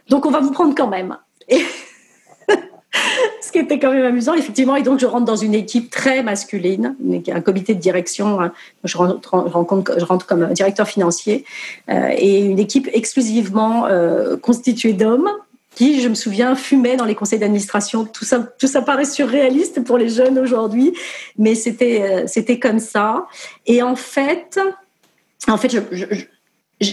[0.10, 1.18] donc on va vous prendre quand même.
[3.42, 4.76] ce qui était quand même amusant, effectivement.
[4.76, 6.96] Et donc, je rentre dans une équipe très masculine,
[7.28, 8.42] un comité de direction.
[8.42, 8.52] Hein.
[8.84, 9.46] Je rentre,
[9.98, 11.46] je rentre comme directeur financier
[11.90, 15.30] euh, et une équipe exclusivement euh, constituée d'hommes
[15.76, 18.06] qui, je me souviens, fumaient dans les conseils d'administration.
[18.06, 20.94] Tout ça, tout ça paraît surréaliste pour les jeunes aujourd'hui,
[21.38, 23.26] mais c'était, euh, c'était comme ça.
[23.66, 24.58] Et en fait,
[25.50, 25.76] en fait,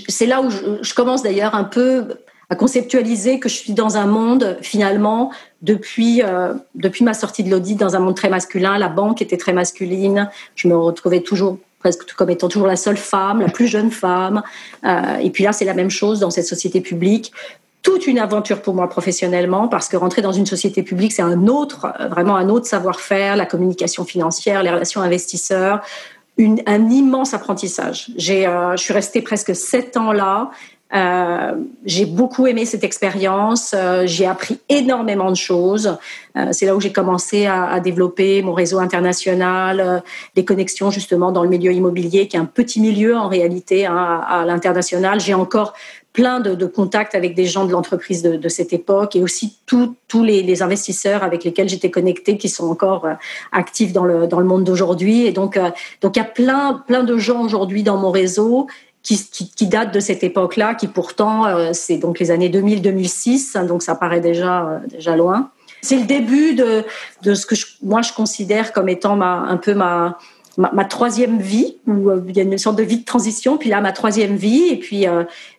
[0.09, 2.09] c'est là où je commence d'ailleurs un peu
[2.51, 7.51] à conceptualiser que je suis dans un monde finalement depuis euh, depuis ma sortie de
[7.51, 8.79] l'audit dans un monde très masculin.
[8.79, 10.29] La banque était très masculine.
[10.55, 14.42] Je me retrouvais toujours presque comme étant toujours la seule femme, la plus jeune femme.
[14.85, 17.33] Euh, et puis là, c'est la même chose dans cette société publique.
[17.83, 21.48] Toute une aventure pour moi professionnellement parce que rentrer dans une société publique, c'est un
[21.48, 25.81] autre, vraiment un autre savoir-faire, la communication financière, les relations investisseurs,
[26.38, 28.11] un immense apprentissage.
[28.16, 30.51] J'ai, euh, je suis restée presque sept ans là
[30.95, 31.53] euh,
[31.87, 33.75] j'ai beaucoup aimé cette expérience.
[33.75, 35.97] Euh, j'ai appris énormément de choses.
[36.37, 40.03] Euh, c'est là où j'ai commencé à, développer mon réseau international,
[40.35, 44.23] des connexions justement dans le milieu immobilier, qui est un petit milieu en réalité hein,
[44.27, 45.21] à, l'international.
[45.21, 45.73] J'ai encore
[46.13, 49.97] plein de, contacts avec des gens de l'entreprise de, de, cette époque et aussi tous
[50.23, 53.09] les, les, investisseurs avec lesquels j'étais connectée qui sont encore
[53.51, 55.25] actifs dans le, dans le monde d'aujourd'hui.
[55.27, 55.59] Et donc,
[56.03, 58.69] donc il y a plein, plein de gens aujourd'hui dans mon réseau
[59.03, 63.57] qui, qui, qui date de cette époque-là, qui pourtant, euh, c'est donc les années 2000-2006,
[63.57, 65.51] hein, donc ça paraît déjà, euh, déjà loin.
[65.81, 66.85] C'est le début de,
[67.23, 70.19] de ce que je, moi je considère comme étant ma, un peu ma,
[70.57, 73.59] ma, ma, troisième vie, où euh, il y a une sorte de vie de transition,
[73.59, 75.07] puis là ma troisième vie, et puis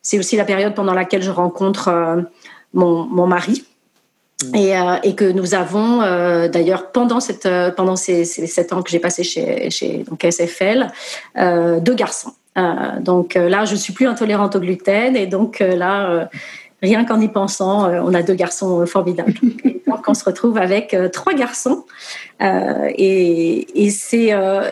[0.01, 2.25] c'est aussi la période pendant laquelle je rencontre
[2.73, 3.65] mon, mon mari.
[4.53, 8.81] Et, euh, et, que nous avons euh, d'ailleurs pendant cette pendant ces, ces sept ans
[8.81, 10.87] que j'ai passé chez chez donc SFL
[11.79, 16.29] deux garçons donc là, je suis plus intolérante au gluten et donc là,
[16.81, 19.33] rien qu'en y pensant, on a deux garçons formidables.
[19.87, 21.85] donc on se retrouve avec trois garçons
[22.39, 24.31] et, et c'est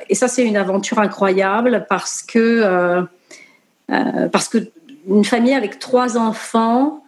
[0.10, 3.04] et ça c'est une aventure incroyable parce que
[3.88, 4.60] parce que
[5.08, 7.01] une famille avec trois enfants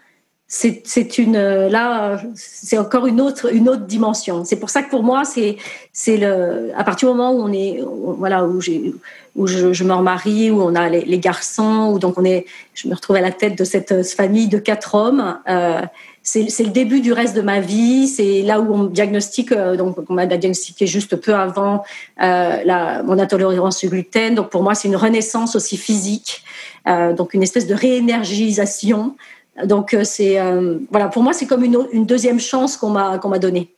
[0.56, 4.46] c'est une là c'est encore une autre une autre dimension.
[4.46, 5.58] C'est pour ça que pour moi c'est
[5.92, 8.94] c'est le à partir du moment où on est voilà où j'ai
[9.36, 12.94] où je, me remarie où on a les, garçons où donc on est je me
[12.94, 15.40] retrouve à la tête de cette famille de quatre hommes.
[15.50, 15.82] Euh,
[16.26, 18.08] c'est le début du reste de ma vie.
[18.08, 21.84] C'est là où on me diagnostique, euh, donc on m'a diagnostiqué juste peu avant
[22.22, 24.34] euh, la, mon intolérance au gluten.
[24.34, 26.44] Donc pour moi, c'est une renaissance aussi physique,
[26.88, 29.16] euh, donc une espèce de réénergisation
[29.64, 33.20] donc euh, c'est euh, voilà, pour moi c'est comme une, une, deuxième chance qu'on m'a
[33.20, 33.74] qu'on m'a donnée.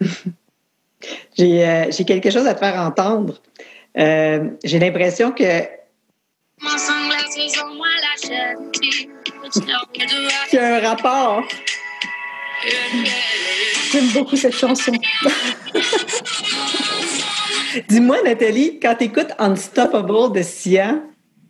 [1.38, 3.40] Euh, j'ai quelque chose à te faire entendre.
[3.94, 5.62] j'ai l'impression que
[10.52, 11.42] il y a un rapport.
[13.90, 14.92] J'aime beaucoup cette chanson.
[17.88, 21.00] Dis-moi, Nathalie, quand tu écoutes Unstoppable de Sia,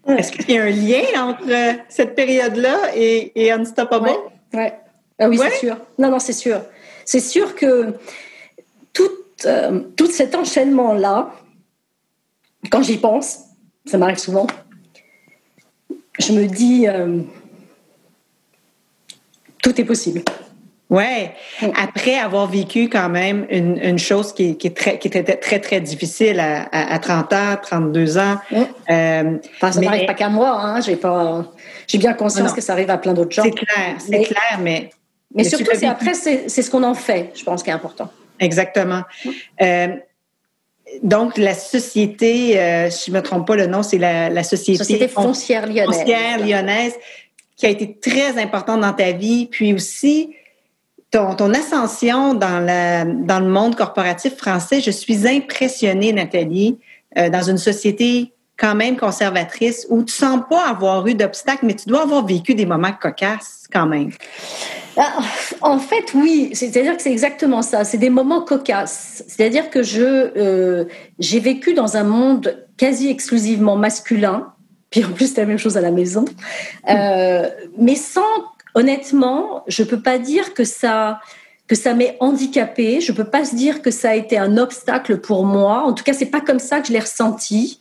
[0.07, 4.11] est-ce qu'il y a un lien entre euh, cette période-là et, Unstoppable?
[4.53, 4.79] Ouais.
[5.19, 5.77] Ah oui, c'est sûr.
[5.99, 6.63] Non, non, c'est sûr.
[7.05, 7.95] C'est sûr que
[8.93, 9.11] tout,
[9.45, 11.35] euh, tout cet enchaînement-là,
[12.71, 13.41] quand j'y pense,
[13.85, 14.47] ça m'arrive souvent,
[16.19, 17.21] je me dis, euh,
[19.63, 20.23] tout est possible.
[20.91, 21.33] Ouais.
[21.81, 25.61] Après avoir vécu quand même une, une chose qui, qui, est très, qui était très,
[25.61, 28.39] très difficile à, à, 30 ans, 32 ans.
[28.53, 30.61] Euh, enfin, ça n'arrive pas qu'à moi.
[30.61, 30.81] Hein.
[30.81, 31.45] J'ai pas,
[31.87, 33.45] j'ai bien conscience que ça arrive à plein d'autres gens.
[33.45, 34.91] C'est clair, c'est clair, mais.
[35.33, 38.11] Mais, surtout, c'est après, c'est ce qu'on en fait, je pense, qui est important.
[38.41, 39.03] Exactement.
[39.63, 39.89] Euh,
[41.05, 44.43] donc, la société, euh, si je ne me trompe pas, le nom, c'est la, la
[44.43, 45.99] société, société foncière lyonnaise.
[45.99, 46.95] Foncière lyonnaise,
[47.57, 50.35] qui a été très importante dans ta vie, puis aussi
[51.11, 56.79] ton, ascension dans, le monde corporatif français, je suis impressionnée, Nathalie,
[57.19, 61.75] euh, dans une société quand même conservatrice où tu sens pas avoir eu d'obstacles, mais
[61.75, 64.11] tu dois avoir vécu des moments cocasses quand même.
[64.97, 65.19] Ah,
[65.63, 67.85] en fait, oui, c'est-à-dire que c'est exactement ça.
[67.85, 69.23] C'est des moments cocasses.
[69.27, 70.03] C'est-à-dire que je
[70.37, 70.85] euh,
[71.19, 74.53] j'ai vécu dans un monde quasi exclusivement masculin.
[74.91, 76.25] Puis en plus, c'est la même chose à la maison,
[76.89, 78.21] euh, mais sans
[78.75, 81.21] honnêtement, je peux pas dire que ça
[81.71, 83.01] que ça m'est handicapé.
[83.01, 85.85] Je peux pas se dire que ça a été un obstacle pour moi.
[85.85, 87.81] En tout cas, c'est pas comme ça que je l'ai ressenti.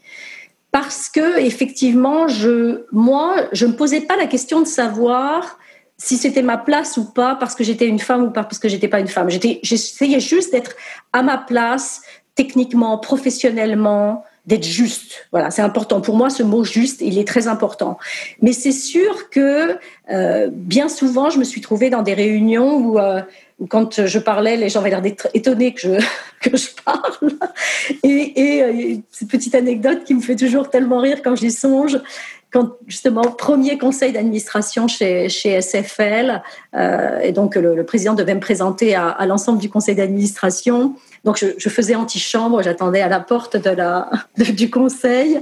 [0.71, 5.57] Parce que effectivement, je, moi, je me posais pas la question de savoir
[5.97, 8.69] si c'était ma place ou pas parce que j'étais une femme ou pas parce que
[8.69, 9.29] j'étais pas une femme.
[9.31, 10.75] J'essayais juste d'être
[11.11, 12.03] à ma place,
[12.35, 15.27] techniquement, professionnellement, d'être juste.
[15.31, 16.01] Voilà, c'est important.
[16.01, 17.99] Pour moi, ce mot juste, il est très important.
[18.41, 19.77] Mais c'est sûr que
[20.11, 23.21] euh, bien souvent, je me suis trouvée dans des réunions où, euh,
[23.69, 25.91] quand je parlais, les gens avaient l'air d'être étonnés que je,
[26.49, 27.31] que je parle.
[28.01, 31.99] Et, et euh, cette petite anecdote qui me fait toujours tellement rire quand j'y songe,
[32.51, 36.41] quand justement premier conseil d'administration chez, chez SFL,
[37.21, 40.95] et donc le, président devait me présenter à l'ensemble du conseil d'administration.
[41.25, 45.39] Donc je, faisais antichambre, j'attendais à la porte de la, du conseil,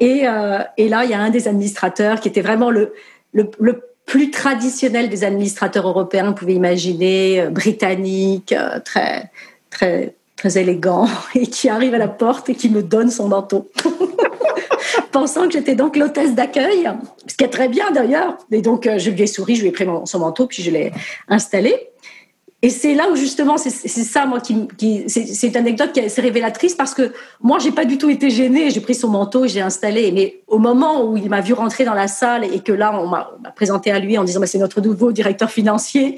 [0.00, 2.92] et, euh, et, là il y a un des administrateurs qui était vraiment le,
[3.32, 9.30] le, le plus traditionnel des administrateurs européens, vous pouvez imaginer, euh, britannique, euh, très
[9.70, 13.70] très très élégant, et qui arrive à la porte et qui me donne son manteau.
[15.14, 16.90] pensant que j'étais donc l'hôtesse d'accueil,
[17.28, 18.36] ce qui est très bien d'ailleurs.
[18.50, 20.92] Et donc, je lui ai souri, je lui ai pris son manteau, puis je l'ai
[21.28, 21.93] installé.
[22.64, 26.18] Et c'est là où justement, c'est ça, moi, qui, qui c'est une anecdote qui est
[26.18, 28.70] révélatrice parce que moi, j'ai pas du tout été gênée.
[28.70, 30.10] J'ai pris son manteau, j'ai installé.
[30.12, 33.06] Mais au moment où il m'a vu rentrer dans la salle et que là, on
[33.06, 36.16] m'a présenté à lui en disant, bah, c'est notre nouveau directeur financier,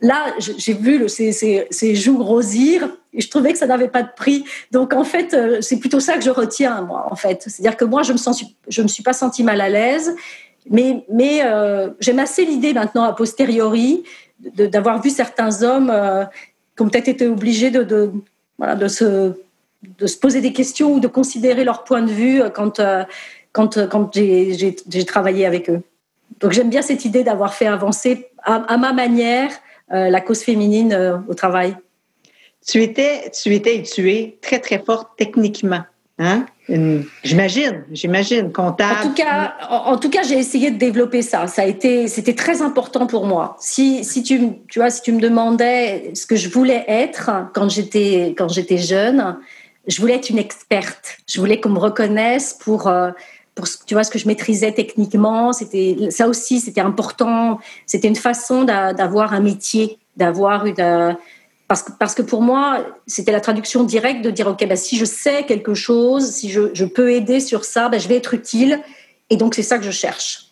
[0.00, 4.46] là, j'ai vu ces, joues rosir et je trouvais que ça n'avait pas de prix.
[4.70, 7.42] Donc, en fait, euh, c'est plutôt ça que je retiens, moi, en fait.
[7.46, 10.16] C'est-à-dire que moi, je me me suis pas sentie mal à l'aise,
[10.70, 11.04] mais,
[11.44, 14.04] euh, j'aime assez l'idée maintenant, a posteriori,
[14.40, 16.24] d'avoir vu certains hommes euh,
[16.76, 18.10] qui ont peut-être été obligés de,
[18.88, 19.34] se,
[20.20, 22.80] poser des questions ou de considérer leur point de vue quand,
[23.52, 25.82] quand j'ai travaillé avec eux.
[26.40, 29.50] Donc, j'aime bien cette idée d'avoir fait avancer à ma manière
[29.92, 31.76] euh, la cause féminine euh, au travail.
[32.66, 35.82] Tu étais, tu étais et tu es très, très forte techniquement.
[36.18, 36.46] Hein?
[36.68, 39.00] J'imagine, j'imagine, comptable.
[39.00, 41.46] En tout cas, en, tout cas, j'ai essayé de développer ça.
[41.46, 43.56] Ça a été, c'était très important pour moi.
[43.60, 47.68] Si, si tu, tu vois, si tu me demandais ce que je voulais être quand
[47.68, 49.36] j'étais, quand j'étais jeune,
[49.86, 51.18] je voulais être une experte.
[51.28, 53.10] Je voulais qu'on me reconnaisse pour, euh,
[53.54, 55.52] pour tu vois ce que je maîtrisais techniquement.
[55.52, 57.58] C'était ça aussi, c'était important.
[57.84, 61.12] C'était une façon d'avoir un métier, d'avoir une euh,
[61.74, 64.96] parce que, parce que pour moi, c'était la traduction directe de dire, OK, bah, si
[64.96, 68.32] je sais quelque chose, si je, je peux aider sur ça, bah, je vais être
[68.32, 68.80] utile.
[69.28, 70.50] Et donc, c'est ça que je cherche.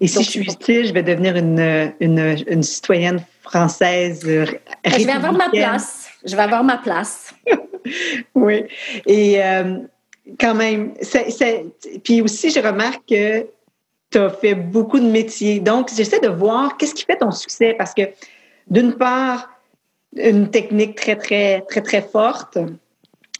[0.00, 4.20] Et si je suis utile, je vais devenir une, une, une citoyenne française.
[4.24, 6.08] Bah, je vais avoir ma place.
[6.24, 7.34] Je vais avoir ma place.
[8.36, 8.62] oui.
[9.06, 9.78] Et euh,
[10.38, 10.94] quand même,
[12.04, 13.44] puis aussi, je remarque que
[14.12, 15.58] tu as fait beaucoup de métiers.
[15.58, 18.02] Donc, j'essaie de voir qu'est-ce qui fait ton succès parce que,
[18.68, 19.48] d'une part,
[20.16, 22.58] une technique très, très, très, très forte.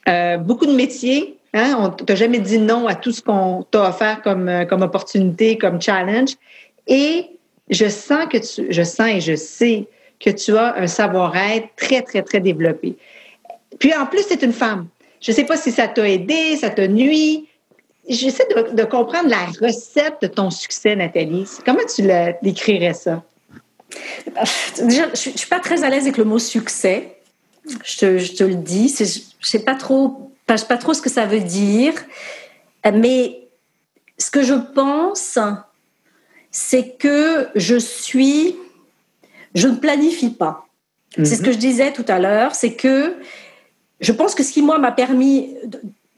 [0.08, 1.36] Euh, beaucoup de métiers.
[1.52, 1.76] Hein?
[1.78, 5.58] On t'a jamais dit non à tout ce qu'on t'a offert comme, euh, comme opportunité,
[5.58, 6.30] comme challenge.
[6.86, 7.26] Et
[7.68, 9.86] je sens que tu, je sens et je sais
[10.18, 12.96] que tu as un savoir-être très, très, très développé.
[13.78, 14.88] Puis en plus, c'est une femme.
[15.20, 17.48] Je ne sais pas si ça t'a aidé, ça t'a nuit.
[18.08, 21.46] J'essaie de, comprendre la recette de ton succès, Nathalie.
[21.64, 22.02] Comment tu
[22.42, 23.22] décrirais ça?
[24.82, 27.16] Déjà, je ne suis pas très à l'aise avec le mot succès.
[27.84, 28.94] Je te, je te le dis.
[28.96, 29.08] Je ne
[29.42, 31.94] sais pas trop, pas, pas trop ce que ça veut dire.
[32.84, 33.48] Mais
[34.18, 35.38] ce que je pense,
[36.50, 38.56] c'est que je suis.
[39.54, 40.66] Je ne planifie pas.
[41.16, 41.46] C'est ce mhm.
[41.46, 42.54] que je disais tout à l'heure.
[42.54, 43.16] C'est que
[44.00, 45.54] je pense que ce qui, moi, m'a permis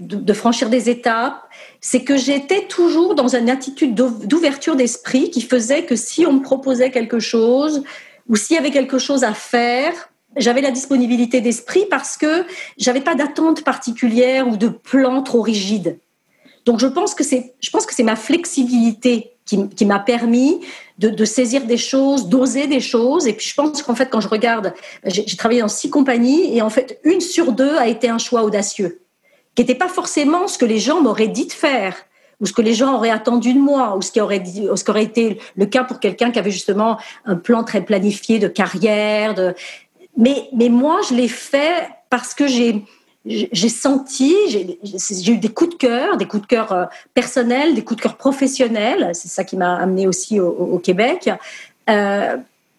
[0.06, 1.48] de, franchir des étapes,
[1.80, 6.42] c'est que j'étais toujours dans une attitude d'ouverture d'esprit qui faisait que si on me
[6.42, 7.82] proposait quelque chose
[8.28, 9.92] ou s'il y avait quelque chose à faire,
[10.36, 12.44] j'avais la disponibilité d'esprit parce que
[12.78, 15.98] j'avais pas d'attente particulière ou de plan trop rigide.
[16.64, 20.60] Donc je pense que c'est, je pense que c'est ma flexibilité qui, m'a permis
[20.98, 23.26] de, de, saisir des choses, d'oser des choses.
[23.26, 24.72] Et puis je pense qu'en fait, quand je regarde,
[25.04, 28.44] j'ai travaillé dans six compagnies et en fait, une sur deux a été un choix
[28.44, 29.01] audacieux
[29.54, 31.94] qui n'était pas forcément ce que les gens m'auraient dit de faire
[32.42, 34.42] ou ce que les gens auraient attendu de moi, ou ce qui aurait,
[35.04, 39.54] été le cas pour quelqu'un qui avait justement un plan très planifié de carrière.
[40.16, 42.82] Mais, moi, je l'ai fait parce que j'ai,
[43.68, 46.84] senti, j'ai eu des coups de cœur, des coups de cœur euh,
[47.14, 49.12] personnels, des coups de cœur professionnels.
[49.14, 51.30] C'est ça qui m'a amené aussi au, Québec.
[51.88, 52.36] Euh,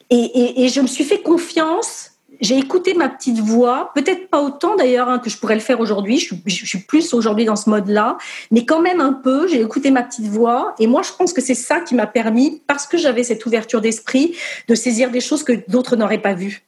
[0.10, 2.12] et, je me suis fait confiance
[2.44, 5.80] j'ai écouté ma petite voix, peut-être pas autant d'ailleurs hein, que je pourrais le faire
[5.80, 6.20] aujourd'hui.
[6.20, 8.18] Je, je, suis plus aujourd'hui dans ce mode-là,
[8.52, 9.48] mais quand même un peu.
[9.48, 12.62] J'ai écouté ma petite voix, et moi je pense que c'est ça qui m'a permis,
[12.68, 14.36] parce que j'avais cette ouverture d'esprit,
[14.68, 16.64] de saisir des choses que d'autres n'auraient pas vues.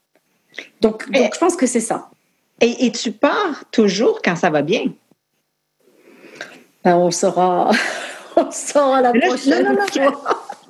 [0.80, 2.10] Donc, donc je pense que c'est ça.
[2.62, 4.86] Et, et, tu pars toujours quand ça va bien?
[6.86, 7.72] Ben, on saura,
[8.38, 10.22] on saura la prochaine non, non, non,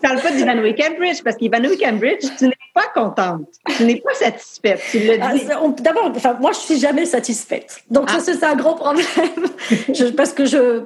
[0.05, 3.47] parle pas d'Ivanhoe Cambridge parce qu'Ivanhoe Cambridge, tu n'es pas contente.
[3.75, 4.81] Tu n'es pas satisfaite.
[4.91, 5.09] Tu dit.
[5.21, 5.33] Ah,
[5.79, 7.77] d'abord, enfin, moi, je suis jamais satisfaite.
[7.89, 8.23] Donc, ça, ah.
[8.23, 9.05] c'est un gros problème.
[9.93, 10.83] je, parce que je,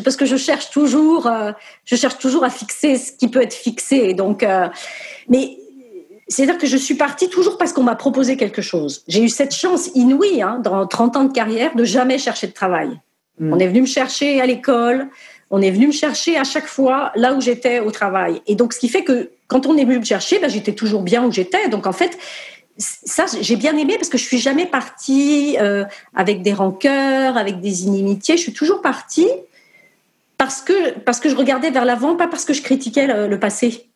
[0.00, 1.52] parce que je cherche toujours, euh,
[1.84, 4.14] je cherche toujours à fixer ce qui peut être fixé.
[4.14, 4.68] Donc, euh,
[5.28, 5.56] mais
[6.28, 9.02] c'est-à-dire que je suis partie toujours parce qu'on m'a proposé quelque chose.
[9.08, 12.52] J'ai eu cette chance inouïe, hein, dans 30 ans de carrière, de jamais chercher de
[12.52, 13.00] travail.
[13.40, 13.52] Hmm.
[13.52, 15.08] On est venu me chercher à l'école,
[15.50, 18.40] on est venu me chercher à chaque fois là où j'étais au travail.
[18.46, 21.02] Et donc, ce qui fait que quand on est venu me chercher, ben, j'étais toujours
[21.02, 21.68] bien où j'étais.
[21.68, 22.16] Donc, en fait,
[22.78, 25.84] ça, j'ai bien aimé parce que je suis jamais partie euh,
[26.14, 28.36] avec des rancœurs, avec des inimitiés.
[28.36, 29.28] Je suis toujours partie
[30.38, 33.89] parce que, parce que je regardais vers l'avant, pas parce que je critiquais le passé.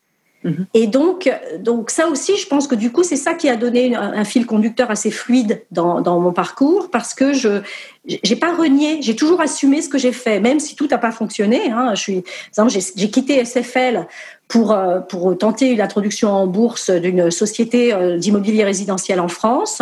[0.45, 0.67] Mhm.
[0.75, 1.29] Et donc,
[1.59, 4.45] donc ça aussi, je pense que du coup, c'est ça qui a donné un, fil
[4.45, 7.61] conducteur assez fluide dans, mon parcours, parce que je
[8.05, 11.11] j'ai pas renié, j'ai toujours assumé ce que j'ai fait, même si tout n'a pas
[11.11, 11.71] fonctionné.
[11.71, 11.95] Hein.
[11.95, 14.05] J'ai quitté SFL
[14.47, 19.81] pour euh, pour tenter l'introduction en bourse d'une société euh, d'immobilier résidentiel en France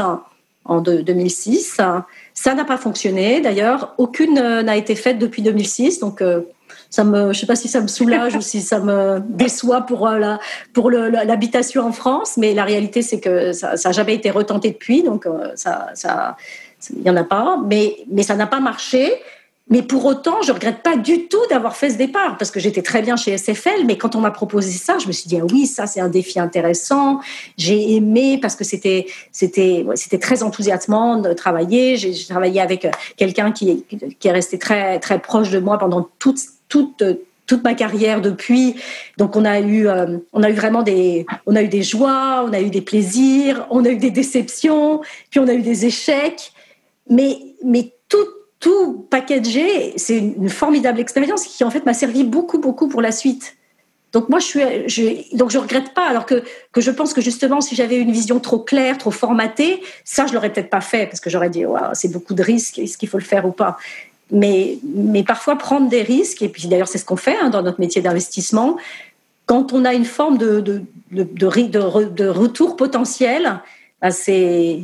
[0.63, 1.81] en 2006.
[2.33, 3.41] Ça n'a pas fonctionné.
[3.41, 5.99] D'ailleurs, aucune euh, n'a été faite depuis 2006.
[5.99, 6.23] Donc
[6.93, 10.07] ça me, je sais pas si ça me soulage ou si ça me déçoit pour
[10.07, 10.39] euh, la,
[10.73, 15.01] pour l'habitation en France, mais la réalité c'est que ça n'a jamais été retenté depuis,
[15.01, 16.37] donc euh, ça,
[16.95, 19.11] il y en a pas, mais, mais ça n'a pas marché.
[19.69, 22.81] Mais pour autant, je regrette pas du tout d'avoir fait ce départ parce que j'étais
[22.81, 23.85] très bien chez SFL.
[23.85, 26.09] Mais quand on m'a proposé ça, je me suis dit ah oui, ça c'est un
[26.09, 27.21] défi intéressant.
[27.57, 31.95] J'ai aimé parce que c'était c'était c'était très enthousiasmant de travailler.
[31.95, 32.85] J'ai travaillé avec
[33.15, 33.85] quelqu'un qui,
[34.19, 36.39] qui est resté très très proche de moi pendant toute
[36.69, 37.03] toute
[37.45, 38.75] toute ma carrière depuis.
[39.17, 42.43] Donc on a eu euh, on a eu vraiment des on a eu des joies,
[42.47, 45.85] on a eu des plaisirs, on a eu des déceptions, puis on a eu des
[45.85, 46.53] échecs.
[47.09, 48.27] Mais mais tout
[48.59, 53.11] tout packagé, c'est une formidable expérience qui en fait m'a servi beaucoup beaucoup pour la
[53.11, 53.55] suite.
[54.13, 54.45] Donc moi je
[54.87, 58.11] suis donc je regrette pas alors que que je pense que justement si j'avais une
[58.11, 61.65] vision trop claire, trop formatée, ça je l'aurais peut-être pas fait parce que j'aurais dit
[61.93, 63.77] c'est beaucoup de risques, est-ce qu'il faut le faire ou pas?
[64.33, 67.61] Mais, mais parfois prendre des risques, et puis d'ailleurs c'est ce qu'on fait hein, dans
[67.61, 68.77] notre métier d'investissement,
[69.45, 70.81] quand on a une forme de, de,
[71.11, 73.61] de, de retour potentiel,
[74.01, 74.81] ben, c'est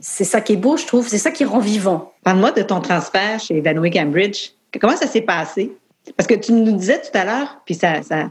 [0.00, 2.12] c'est ça qui est beau, je trouve, c'est ça qui rend vivant.
[2.24, 4.50] Parle-moi de ton transfert chez Vanway Cambridge.
[4.80, 5.72] Comment ça s'est passé?
[6.16, 8.30] Parce que tu nous disais tout à l'heure, puis ça, ça,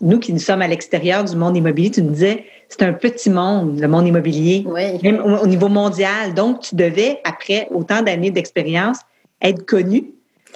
[0.00, 3.30] nous qui nous sommes à l'extérieur du monde immobilier, tu nous disais, c'est un petit
[3.30, 4.64] monde, le monde immobilier,
[5.02, 6.34] même au, niveau mondial.
[6.34, 8.98] Donc, tu devais, après autant d'années d'expérience,
[9.42, 10.12] être connu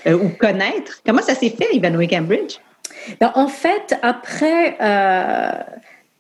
[0.07, 1.01] euh, ou connaître.
[1.07, 2.59] Comment ça s'est fait, Ivanhoe Cambridge?
[3.21, 5.53] Ben, en fait, après, euh,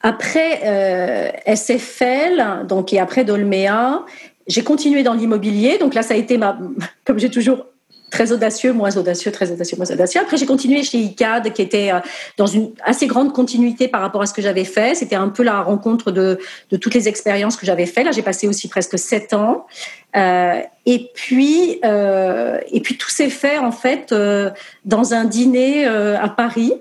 [0.01, 4.05] après euh, SFL, donc et après Dolmea,
[4.47, 5.79] j'ai continué dans l'immobilier.
[5.79, 6.59] Donc là, ça a été ma,
[7.05, 7.67] comme j'ai toujours
[8.13, 10.21] très audacieux, moins audacieux, très audacieux, moins audacieux.
[10.21, 11.99] Après, j'ai continué chez ICAD, qui était euh,
[12.37, 14.95] dans une assez grande continuité par rapport à ce que j'avais fait.
[14.95, 16.39] C'était un peu la rencontre de,
[16.71, 18.05] de toutes les expériences que j'avais faites.
[18.05, 19.67] Là, j'ai passé aussi presque sept ans.
[20.15, 24.51] Euh, et puis, euh, et puis tout s'est fait en fait euh,
[24.85, 26.75] dans un dîner à Paris.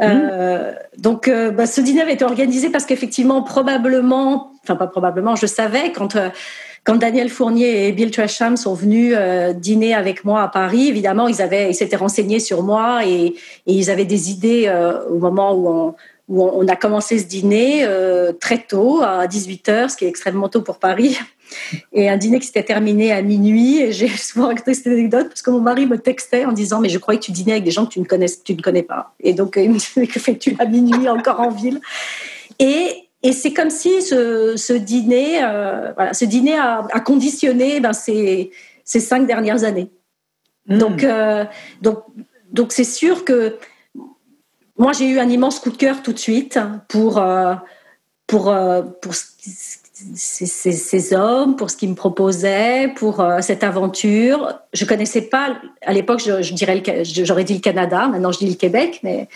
[0.00, 0.74] Mmh.
[0.98, 5.92] donc, bah, ce dîner avait été organisé parce qu'effectivement, probablement, enfin pas probablement, je savais
[5.92, 6.16] quand
[6.84, 11.28] quand Daniel Fournier et Bill Tresham sont venus euh, dîner avec moi à Paris, évidemment,
[11.28, 13.34] ils avaient, ils s'étaient renseignés sur moi et,
[13.66, 15.94] ils avaient des idées euh, au moment où
[16.28, 20.48] on, a commencé ce dîner euh, très tôt, à 18 h ce qui est extrêmement
[20.48, 21.18] tôt pour Paris.
[21.92, 23.80] Et un dîner qui s'était terminé à minuit.
[23.80, 26.88] Et j'ai souvent raconté cette anecdote parce que mon mari me textait en disant Mais
[26.88, 28.82] je croyais que tu dînais avec des gens que tu ne connais, tu ne connais
[28.82, 29.14] pas.
[29.20, 31.80] Et donc, il me disait Que fais-tu à minuit encore en ville?
[32.58, 37.80] Et et c'est comme si ce, ce dîner, euh, voilà, ce dîner a, a conditionné
[37.80, 38.50] ben, ces,
[38.84, 39.90] ces, cinq dernières années.
[40.66, 40.78] Mm.
[40.78, 41.44] Donc, euh,
[41.82, 42.02] donc,
[42.50, 43.56] donc c'est sûr que
[44.76, 46.58] moi j'ai eu un immense coup de cœur tout de suite
[46.88, 47.54] pour euh,
[48.26, 48.52] pour
[49.00, 54.58] pour ces, ces, ces, hommes, pour ce qu'ils me proposaient, pour cette aventure.
[54.72, 58.08] Je connaissais pas à l'époque, je, je, dirais, j'aurais dit le Canada.
[58.08, 59.28] Maintenant, je dis le Québec, mais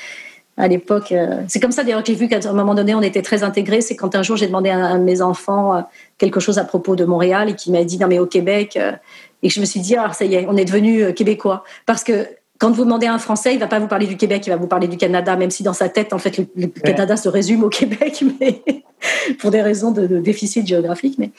[0.56, 1.12] à l'époque.
[1.12, 3.42] Euh, c'est comme ça d'ailleurs que j'ai vu qu'à un moment donné, on était très
[3.42, 3.80] intégrés.
[3.80, 5.80] C'est quand un jour j'ai demandé à un de mes enfants euh,
[6.18, 8.92] quelque chose à propos de Montréal et qui m'a dit non mais au Québec euh,
[9.42, 12.02] et que je me suis dit ah ça y est, on est devenu québécois parce
[12.04, 12.26] que
[12.58, 14.56] quand vous demandez à un Français, il va pas vous parler du Québec, il va
[14.56, 17.28] vous parler du Canada, même si dans sa tête, en fait, le, le Canada se
[17.28, 18.62] résume au Québec, mais
[19.38, 21.18] pour des raisons de, de déficit géographique.
[21.18, 21.30] Mais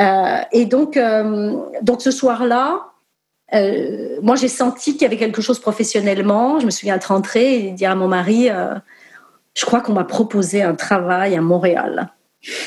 [0.00, 2.86] euh, et donc, euh, donc ce soir-là,
[3.54, 6.58] euh, moi, j'ai senti qu'il y avait quelque chose professionnellement.
[6.58, 8.74] Je me souviens être rentrée et dire à mon mari, euh,
[9.54, 12.12] je crois qu'on m'a proposé un travail à Montréal.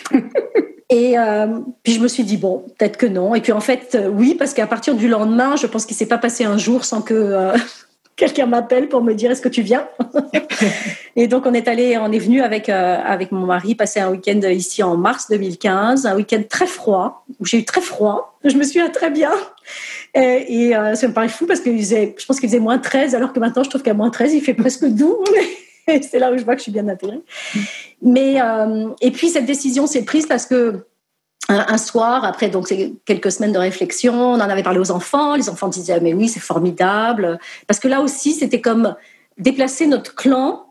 [0.89, 3.35] et euh, puis je me suis dit, bon, peut-être que non.
[3.35, 6.07] Et puis en fait, euh, oui, parce qu'à partir du lendemain, je pense qu'il s'est
[6.07, 7.57] pas passé un jour sans que euh,
[8.19, 9.87] quelqu'un m'appelle pour me dire est-ce que tu viens
[11.15, 14.41] Et donc on est allé, on est venu avec avec mon mari passer un week-end
[14.49, 18.37] ici en mars 2015, un week-end très froid où j'ai eu très froid.
[18.43, 19.31] Je me suis très bien.
[20.13, 23.15] Et, et euh, ça me paraît fou parce que je pense qu'il faisait moins 13,
[23.15, 25.17] alors que maintenant je trouve qu'à moins 13, il fait presque doux.
[26.01, 27.21] c'est là où je vois que je suis bien intégrée.
[28.01, 30.85] Mais, euh, et puis cette décision s'est prise parce que
[31.49, 32.71] un, soir, après donc
[33.05, 35.35] quelques semaines de réflexion, on en avait parlé aux enfants.
[35.35, 38.95] Les enfants disaient mais oui c'est formidable parce que là aussi c'était comme
[39.37, 40.65] déplacer notre clan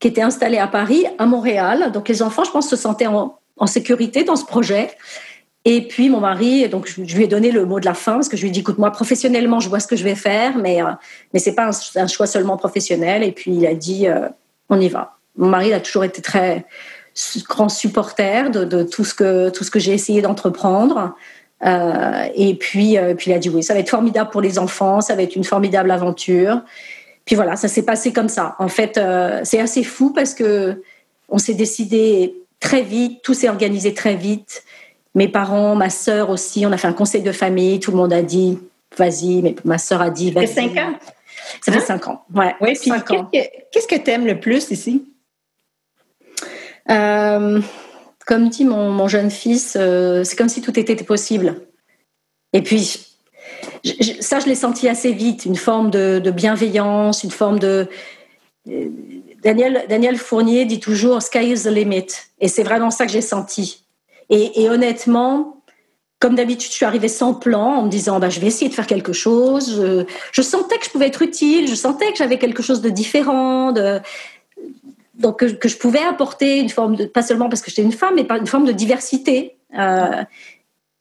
[0.00, 1.92] qui était installé à Paris à Montréal.
[1.92, 4.90] Donc les enfants, je pense, se sentaient en, sécurité dans ce projet.
[5.64, 8.28] Et puis mon mari, donc je, lui ai donné le mot de la fin parce
[8.28, 10.56] que je lui ai dit écoute moi professionnellement je vois ce que je vais faire,
[10.58, 10.90] mais euh,
[11.32, 13.22] mais c'est pas un, choix seulement professionnel.
[13.22, 14.28] Et puis il a dit euh,
[14.68, 15.18] on y va.
[15.36, 16.66] Mon mari a toujours été très
[17.48, 21.14] grand supporter de, de tout ce que tout ce que j'ai essayé d'entreprendre.
[21.64, 24.58] Euh, et puis euh, puis il a dit oui ça va être formidable pour les
[24.58, 26.60] enfants, ça va être une formidable aventure.
[27.24, 28.56] Puis voilà ça s'est passé comme ça.
[28.58, 30.82] En fait euh, c'est assez fou parce que
[31.28, 34.62] on s'est décidé très vite, tout s'est organisé très vite
[35.16, 38.12] mes parents, ma sœur aussi, on a fait un conseil de famille, tout le monde
[38.12, 38.58] a dit
[38.96, 40.46] vas-y, mais ma sœur a dit vas-y.
[40.46, 40.92] Ça fait cinq ans?
[41.62, 41.84] Ça fait hein?
[41.84, 42.54] cinq ans, ouais.
[42.60, 43.28] Oui, cinq ans.
[43.32, 45.04] Qu'est-ce que tu aimes le plus ici?
[46.90, 47.60] Euh,
[48.26, 51.66] comme dit mon, mon jeune fils, euh, c'est comme si tout était possible.
[52.52, 53.06] Et puis,
[54.20, 57.88] ça, je l'ai senti assez vite, une forme de, de bienveillance, une forme de...
[58.68, 58.88] Euh,
[59.42, 62.06] Daniel, Daniel Fournier dit toujours Sky is the limit.
[62.40, 63.84] Et c'est vraiment ça que j'ai senti.
[64.28, 65.62] Et, et honnêtement,
[66.18, 68.74] comme d'habitude, je suis arrivée sans plan en me disant bah, je vais essayer de
[68.74, 69.76] faire quelque chose.
[69.76, 72.88] Je, je sentais que je pouvais être utile, je sentais que j'avais quelque chose de
[72.88, 74.00] différent, de,
[75.18, 77.92] donc que, que, je pouvais apporter une forme de, pas seulement parce que j'étais une
[77.92, 79.56] femme, mais pas une forme de diversité.
[79.78, 80.24] Euh,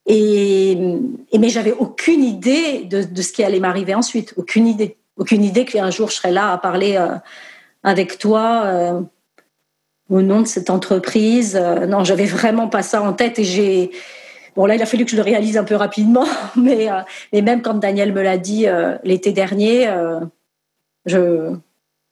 [0.05, 0.77] et,
[1.37, 5.65] mais j'avais aucune idée de, de, ce qui allait m'arriver ensuite, aucune idée, aucune idée
[5.65, 7.15] qu'un jour je serais là à parler euh,
[7.83, 8.63] avec toi.
[8.65, 9.01] Euh,
[10.07, 11.59] au nom de cette entreprise.
[11.59, 13.89] Euh, non, j'avais vraiment pas ça en tête et j'ai
[14.55, 16.89] bon là, il a fallu que je le réalise un peu rapidement, mais,
[17.33, 18.67] mais même quand Daniel me l'a dit
[19.03, 19.89] l'été dernier,
[21.07, 21.55] je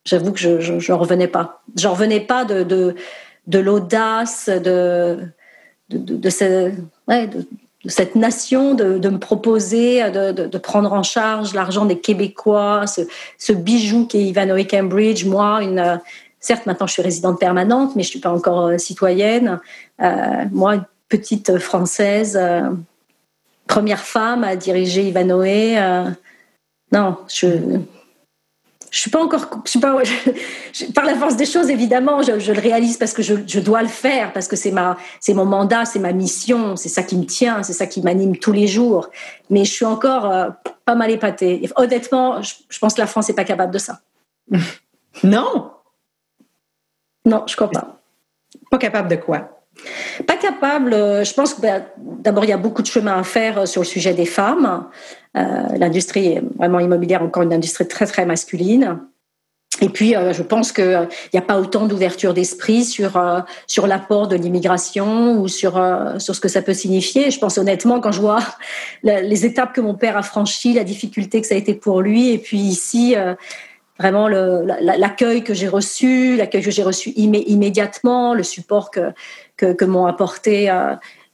[0.05, 1.61] j'avoue que je n'en revenais pas.
[1.77, 2.95] J'en revenais pas de, de,
[3.47, 5.19] de l'audace, de,
[5.89, 6.71] de, de, ce,
[7.07, 7.45] ouais, de,
[7.85, 13.01] cette nation de, de me proposer de, de, prendre en charge l'argent des Québécois, ce,
[13.37, 15.25] ce bijou qui est Ivanhoe Cambridge.
[15.25, 15.99] Moi, une,
[16.39, 19.59] certes, maintenant je suis résidente permanente, mais je suis pas encore euh, citoyenne.
[20.01, 22.69] Euh, moi, une petite française, euh,
[23.67, 26.13] première femme à diriger Ivanhoe.
[26.91, 27.47] Non, je
[28.93, 30.03] je suis pas encore, je suis pas,
[30.93, 34.31] par la force des choses, évidemment, je, le réalise parce que je, dois le faire,
[34.33, 37.63] parce que c'est ma, c'est mon mandat, c'est ma mission, c'est ça qui me tient,
[37.63, 39.09] c'est ça qui m'anime tous les jours.
[39.49, 40.49] Mais je suis encore euh,
[40.85, 41.67] pas mal épatée.
[41.75, 44.01] honnêtement, je, je, pense que la France n'est pas capable de ça.
[45.23, 45.71] non?
[47.25, 47.99] Non, je crois pas.
[48.69, 49.62] Pas capable de quoi?
[50.27, 50.93] Pas capable.
[50.93, 53.65] Euh, je pense que ben, d'abord il y a beaucoup de chemin à faire euh,
[53.65, 54.85] sur le sujet des femmes.
[55.35, 55.41] Euh,
[55.77, 58.99] l'industrie vraiment immobilière encore une industrie très très masculine.
[59.81, 63.19] Et puis, euh, je pense qu'il n'y a pas autant d'ouverture d'esprit sur
[63.65, 65.73] sur l'apport de l'immigration ou sur
[66.19, 67.31] sur ce que ça peut signifier.
[67.31, 68.39] Je pense honnêtement quand je vois
[69.03, 72.31] les étapes que mon père a franchies, la difficulté que ça a été pour lui,
[72.31, 73.15] et puis ici.
[73.99, 79.11] Vraiment l'accueil que j'ai reçu, l'accueil que j'ai reçu immédiatement, le support que
[79.55, 80.69] que, m'ont apporté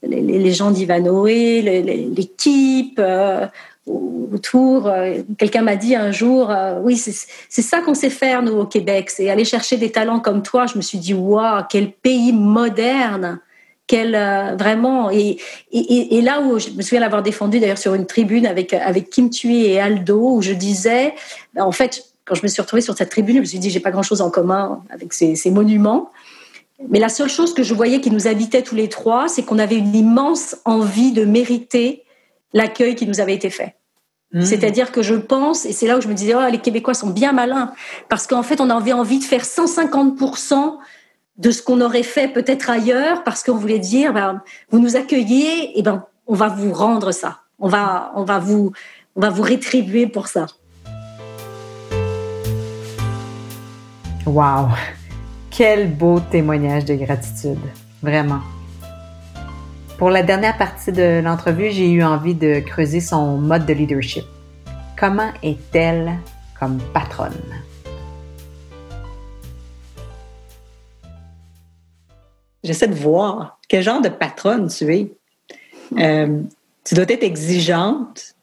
[0.02, 1.62] les, les, gens d'Ivanoé,
[2.14, 3.00] l'équipe,
[3.86, 4.86] autour.
[4.86, 8.66] Euh, quelqu'un m'a dit un jour, euh, oui, c'est ça qu'on sait faire, nous, au
[8.66, 10.66] Québec, c'est aller chercher des talents comme toi.
[10.66, 13.40] Je me suis dit, waouh, quel pays moderne
[13.86, 15.38] quel euh, vraiment et,
[16.22, 19.64] là où je me souviens l'avoir défendu d'ailleurs sur une tribune avec avec Kim Thuy
[19.64, 21.12] et Aldo où je disais
[21.58, 23.80] en fait quand je me suis retrouvée sur cette tribune je me suis dit j'ai
[23.80, 26.10] pas grand chose en commun avec ces, ces, monuments
[26.88, 29.58] mais la seule chose que je voyais qui nous habitait tous les trois c'est qu'on
[29.58, 32.04] avait une immense envie de mériter
[32.52, 33.74] l'accueil qui nous avait été fait
[34.32, 34.42] Mmh.
[34.42, 37.10] C'est-à-dire que je pense, et c'est là où je me disais, oh, les Québécois sont
[37.10, 37.72] bien malins,
[38.08, 40.78] parce qu'en fait, on avait envie de faire 150%
[41.38, 45.78] de ce qu'on aurait fait peut-être ailleurs, parce qu'on voulait dire, ben, vous nous accueillez,
[45.78, 47.40] et ben, on va vous rendre ça.
[47.58, 48.72] On va, on va vous,
[49.16, 50.46] on va vous rétribuer pour ça.
[54.26, 54.68] Wow!
[55.50, 57.58] Quel beau témoignage de gratitude.
[58.02, 58.40] Vraiment.
[59.96, 64.24] Pour la dernière partie de l'entrevue, j'ai eu envie de creuser son mode de leadership.
[64.98, 66.18] Comment est-elle
[66.58, 67.32] comme patronne?
[72.62, 75.12] J'essaie de voir quel genre de patronne tu es.
[75.98, 76.42] Euh,
[76.84, 78.34] tu dois être exigeante,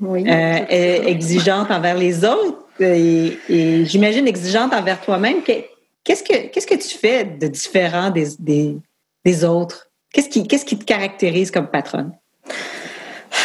[0.00, 0.24] oui.
[0.28, 5.42] Euh, exigeante envers les autres et, j'imagine exigeante envers toi-même.
[5.42, 8.78] Qu'est-ce que, qu'est-ce que tu fais de différent des,
[9.24, 9.90] des, autres?
[10.12, 12.12] Qu'est-ce qui, qu'est-ce qui te caractérise comme patronne?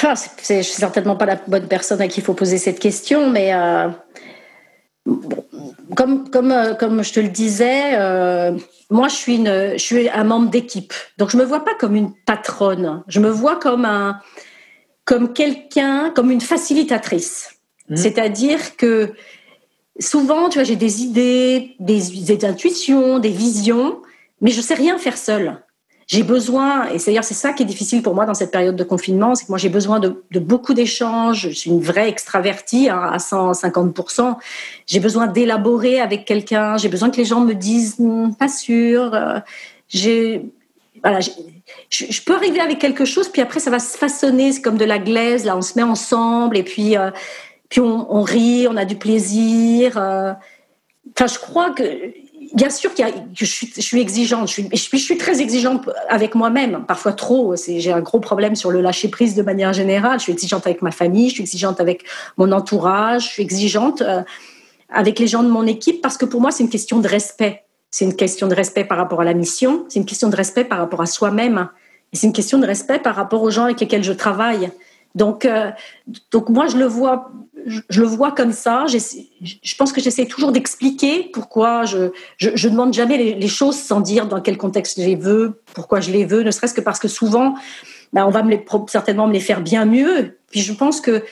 [0.04, 3.30] Ah, je suis certainement pas la bonne personne à qui il faut poser cette question,
[3.30, 3.90] mais euh,
[5.96, 8.58] comme, comme, euh, comme je te le disais, euh,
[8.90, 10.94] moi je suis, une, je suis un membre d'équipe.
[11.18, 13.04] Donc je me vois pas comme une patronne.
[13.08, 14.20] Je me vois comme un,
[15.06, 17.61] comme quelqu'un, comme une facilitatrice.
[17.90, 17.96] Mmh.
[17.96, 19.14] C'est-à-dire que
[20.00, 24.02] souvent, tu vois, j'ai des idées, des, intuitions, des visions,
[24.40, 25.62] mais je sais rien faire seule
[26.12, 28.84] j'ai besoin, et c'est-à-dire c'est ça qui est difficile pour moi dans cette période de
[28.84, 31.48] confinement, c'est que moi j'ai besoin de, beaucoup d'échanges.
[31.48, 34.36] Je suis une vraie extravertie hein, à 150%.
[34.88, 36.76] J'ai besoin d'élaborer avec quelqu'un.
[36.76, 39.14] J'ai besoin que les gens me disent hmm, pas sûr.
[39.14, 39.40] Euh,
[39.88, 40.42] je,
[42.26, 44.52] peux arriver avec quelque chose, puis après ça va se façonner.
[44.52, 45.46] C'est comme de la glaise.
[45.46, 47.12] Là, on se met ensemble et puis euh,
[47.72, 49.98] puis on, rit, on a du plaisir.
[49.98, 50.34] Euh.
[51.16, 51.84] Enfin, je crois que
[52.54, 52.92] bien sûr
[53.34, 57.56] je suis, exigeante, je suis, je suis très exigeante avec moi-même, parfois trop.
[57.56, 60.20] J'ai un gros problème sur le lâcher prise de manière générale.
[60.20, 62.04] Je suis exigeante avec ma famille, je suis exigeante avec
[62.36, 64.22] mon entourage, je suis exigeante euh,
[64.90, 67.64] avec les gens de mon équipe parce que pour moi c'est une question de respect.
[67.90, 70.66] C'est une question de respect par rapport à la mission, c'est une question de respect
[70.66, 71.70] par rapport à soi-même,
[72.12, 74.72] et c'est une question de respect par rapport aux gens avec lesquels je travaille.
[75.16, 75.72] Donc, euh,
[76.32, 77.32] donc moi je le vois
[77.66, 78.86] je, le vois comme ça.
[78.88, 84.28] Je pense que j'essaie toujours d'expliquer pourquoi je, je, demande jamais les, choses sans dire
[84.28, 87.08] dans quel contexte je les veux, pourquoi je les veux, ne serait-ce que parce que
[87.08, 87.56] souvent,
[88.14, 88.44] ben, on va
[88.88, 90.38] certainement me les faire bien mieux.
[90.50, 91.24] Puis je pense que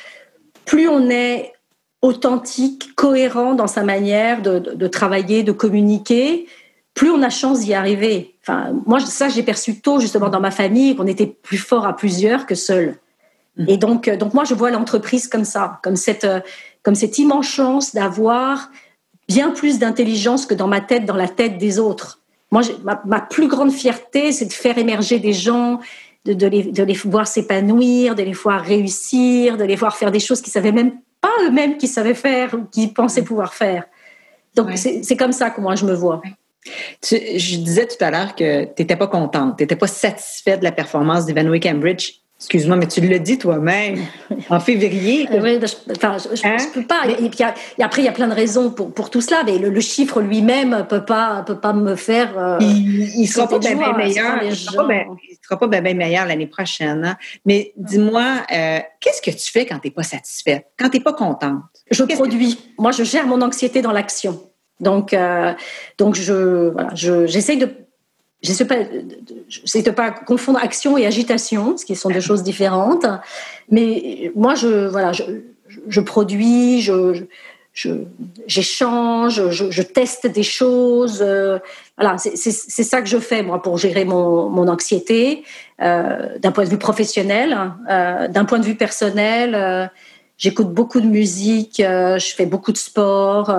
[0.66, 1.54] plus on est
[2.02, 6.48] authentique, cohérent dans sa manière de, de, travailler, de communiquer,
[6.94, 8.36] plus on a chance d'y arriver.
[8.42, 11.96] Enfin, moi, ça, j'ai perçu tôt, justement, dans ma famille, qu'on était plus fort à
[11.96, 12.96] plusieurs que seuls.
[13.68, 16.40] Et donc, euh, donc moi, je vois l'entreprise comme ça, comme cette, euh,
[16.84, 18.70] comme cette immense chance d'avoir
[19.28, 22.20] bien plus d'intelligence que dans ma tête, dans la tête des autres.
[22.52, 25.80] Moi, ma, ma, plus grande fierté, c'est de faire émerger des gens,
[26.26, 30.12] de, de, les, de les voir s'épanouir, de les voir réussir, de les voir faire
[30.12, 33.84] des choses qu'ils savaient même pas eux-mêmes qu'ils savaient faire ou qu'ils pensaient pouvoir faire.
[34.56, 36.22] Donc c'est comme ça que moi je me vois.
[37.04, 40.64] je disais tout à l'heure que tu n'étais pas contente, tu n'étais pas satisfaite de
[40.64, 42.22] la performance d'Evanway Cambridge.
[42.40, 43.98] Excuse-moi, mais tu le dis toi-même
[44.50, 45.28] en février.
[45.30, 46.56] Euh, oui, je, enfin, je, je, hein?
[46.74, 47.02] peux pas.
[47.06, 47.44] Et, puis,
[47.78, 49.82] et, après, il y a plein de raisons pour, pour tout cela, mais le, le
[49.82, 52.38] chiffre lui-même peut pas peut pas me faire.
[52.38, 54.42] Euh, il, ne sera pas bien meilleur.
[54.42, 54.94] Il sera pas
[55.42, 57.04] sera pas bien meilleur l'année prochaine.
[57.04, 57.18] Hein.
[57.46, 61.04] Mais dis-moi, euh, qu'est-ce que tu fais quand tu n'es pas satisfaite, quand tu n'es
[61.04, 61.62] pas contente?
[61.92, 62.58] Je produis.
[62.78, 64.42] Moi, je gère mon anxiété dans l'action.
[64.80, 65.54] Donc, euh,
[65.98, 67.70] donc je voilà, j'essaye de
[68.42, 73.06] J'essaie pas, de pas confondre action et agitation, ce qui sont deux choses différentes.
[73.70, 75.24] Mais moi, je, voilà, je,
[75.88, 77.26] je produis, je,
[78.48, 81.20] j'échange, je, je, teste des choses.
[81.22, 81.60] Euh,
[81.98, 82.34] voilà, c'est
[82.84, 85.44] ça que je fais moi pour gérer mon, mon anxiété
[85.82, 87.58] euh, d'un point de vue professionnel,
[87.90, 89.54] euh, d'un point de vue personnel.
[89.56, 89.86] Euh,
[90.40, 93.50] J'écoute beaucoup de musique, euh, je fais beaucoup de sport,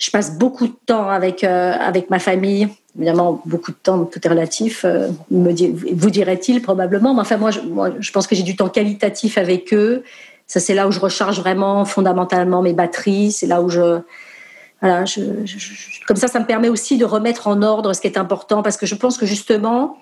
[0.00, 4.28] je passe beaucoup de temps avec avec ma famille évidemment, beaucoup de temps, tout est
[4.28, 5.52] relatif, euh, me
[5.94, 7.14] vous dirait-il probablement.
[7.14, 10.02] Mais enfin, moi je, moi, je pense que j'ai du temps qualitatif avec eux.
[10.46, 13.32] Ça, c'est là où je recharge vraiment fondamentalement mes batteries.
[13.32, 14.00] C'est là où je.
[14.80, 15.20] Voilà, je,
[16.06, 18.76] comme ça, ça me permet aussi de remettre en ordre ce qui est important parce
[18.76, 19.98] que je pense que justement,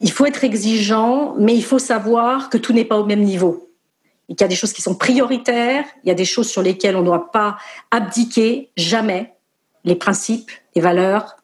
[0.00, 3.67] il faut être exigeant, mais il faut savoir que tout n'est pas au même niveau.
[4.28, 6.96] Il y a des choses qui sont prioritaires, il y a des choses sur lesquelles
[6.96, 7.56] on ne doit pas
[7.90, 9.34] abdiquer, jamais.
[9.84, 11.38] Les principes, les valeurs,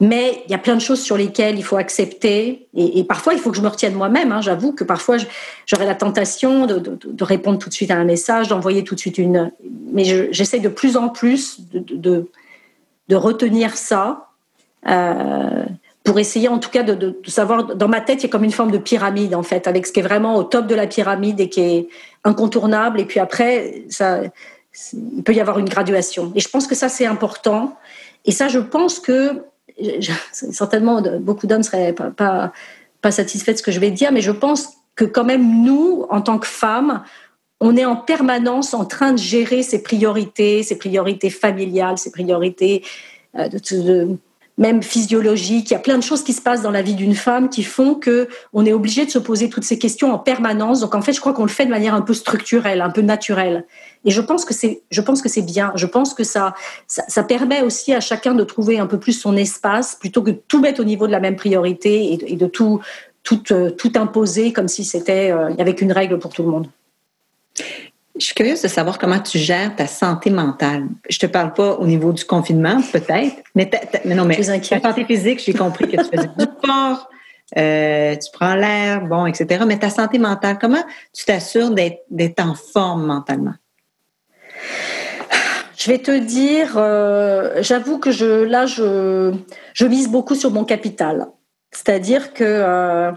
[0.00, 2.68] mais il y a plein de choses sur lesquelles il faut accepter.
[2.74, 4.32] Et, parfois, il faut que je me retienne moi-même.
[4.32, 4.40] Hein.
[4.40, 5.16] J'avoue que parfois,
[5.66, 9.18] j'aurais la tentation de, répondre tout de suite à un message, d'envoyer tout de suite
[9.18, 9.52] une.
[9.92, 12.26] Mais j'essaie de plus en plus de,
[13.12, 14.28] retenir ça.
[14.88, 15.64] Euh,
[16.04, 18.52] pour essayer en tout cas de, savoir, dans ma tête, il y a comme une
[18.52, 21.40] forme de pyramide en fait, avec ce qui est vraiment au top de la pyramide
[21.40, 21.88] et qui est
[22.24, 23.00] incontournable.
[23.00, 24.20] Et puis après, ça,
[24.92, 26.30] il peut y avoir une graduation.
[26.34, 27.76] Et je pense que ça, c'est important.
[28.26, 29.44] Et ça, je pense que
[30.32, 32.52] certainement beaucoup d'hommes seraient pas,
[33.10, 36.20] satisfaits de ce que je vais dire, mais je pense que quand même nous, en
[36.20, 37.02] tant que femmes,
[37.60, 42.84] on est en permanence en train de gérer ses priorités, ses priorités familiales, ses priorités
[43.38, 44.18] euh, de,
[44.56, 45.70] même physiologique.
[45.70, 47.64] Il y a plein de choses qui se passent dans la vie d'une femme qui
[47.64, 50.80] font que on est obligé de se poser toutes ces questions en permanence.
[50.80, 53.02] Donc en fait, je crois qu'on le fait de manière un peu structurelle, un peu
[53.02, 53.64] naturelle.
[54.04, 55.72] Et je pense que c'est, je pense que c'est bien.
[55.74, 56.54] Je pense que ça,
[56.86, 60.40] ça, permet aussi à chacun de trouver un peu plus son espace plutôt que de
[60.46, 62.80] tout mettre au niveau de la même priorité et de, tout,
[63.50, 66.68] euh, tout imposer comme si c'était, euh, avait qu'une règle pour tout le monde.
[68.18, 70.86] Je suis curieuse de savoir comment tu gères ta santé mentale.
[71.08, 73.68] Je te parle pas au niveau du confinement, peut-être, mais,
[74.04, 77.08] mais non, mais ta santé physique, j'ai compris que tu faisais du sport,
[77.56, 79.64] euh, tu prends l'air, bon, etc.
[79.66, 83.54] Mais ta santé mentale, comment tu t'assures d'être en forme mentalement?
[85.76, 89.34] Je vais te dire, euh, j'avoue que je, là, je,
[89.74, 91.26] je mise beaucoup sur mon capital.
[91.72, 93.12] C'est-à-dire que, euh,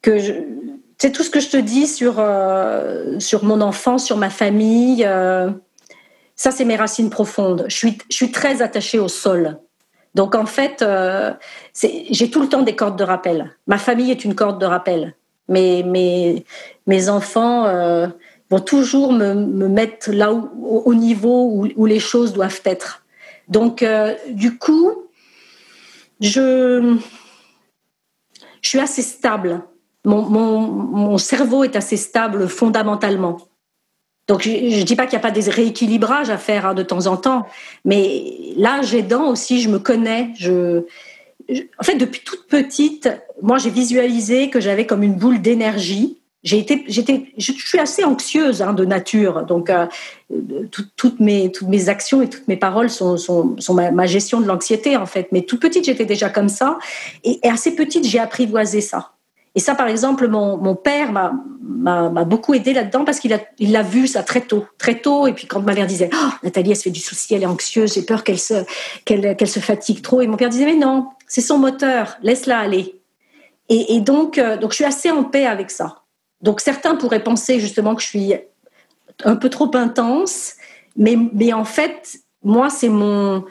[0.00, 0.32] que je,
[1.00, 5.02] c'est tout ce que je te dis sur, euh, sur mon enfant, sur ma famille.
[5.06, 5.50] Euh,
[6.36, 7.64] ça, c'est mes racines profondes.
[7.68, 9.58] Je suis, très attachée au sol.
[10.14, 11.32] Donc, en fait, euh,
[11.82, 13.56] j'ai tout le temps des cordes de rappel.
[13.66, 15.14] Ma famille est une corde de rappel.
[15.48, 16.44] Mes, mes,
[16.86, 17.64] mes enfants
[18.50, 23.06] vont toujours me, me mettre là où, au niveau où, où, les choses doivent être.
[23.48, 23.82] Donc,
[24.28, 25.06] du coup,
[26.20, 26.98] je,
[28.60, 29.62] je suis assez stable
[30.04, 33.38] mon, cerveau est assez stable fondamentalement.
[34.28, 36.82] Donc, je ne dis pas qu'il n'y a pas des rééquilibrages à faire hein, de
[36.82, 37.46] temps en temps,
[37.84, 40.30] mais là, aidant aussi, je me connais.
[40.38, 40.84] Je,
[41.78, 43.08] en fait, depuis toute petite,
[43.42, 46.18] moi, j'ai visualisé que j'avais comme une boule d'énergie.
[46.42, 49.86] J'ai été, j'étais, je suis assez anxieuse hein, de nature, donc euh,
[50.96, 54.46] toutes mes toutes mes actions et toutes mes paroles sont sont, sont ma, gestion de
[54.46, 55.28] l'anxiété en fait.
[55.32, 56.78] Mais toute petite, j'étais déjà comme ça,
[57.24, 59.12] et assez petite, j'ai apprivoisé ça.
[59.54, 63.72] Et ça, par exemple, mon, mon père m'a beaucoup aidé là-dedans parce qu'il a, il
[63.72, 65.26] l'a vu ça très tôt, très tôt.
[65.26, 67.46] Et puis quand ma mère disait, oh, Nathalie, elle se fait du souci, elle est
[67.46, 68.64] anxieuse, j'ai peur qu'elle se,
[69.06, 70.20] se fatigue trop.
[70.20, 73.00] Et mon père disait, mais non, c'est son moteur, laisse-la aller.
[73.72, 76.02] Et, donc, euh, donc, je suis assez en paix avec ça.
[76.42, 78.34] Donc, certains pourraient penser justement que je suis
[79.24, 80.54] un peu trop intense,
[80.96, 83.44] mais, mais en fait, moi, c'est mon,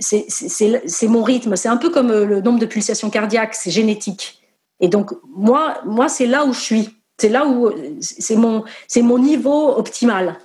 [0.00, 1.54] c'est, mon rythme.
[1.56, 4.42] C'est un peu comme le nombre de pulsations cardiaques, c'est génétique.
[4.80, 6.88] Et donc, moi, moi c'est là où je suis.
[7.20, 10.36] C'est là où c'est mon, c'est mon niveau optimal.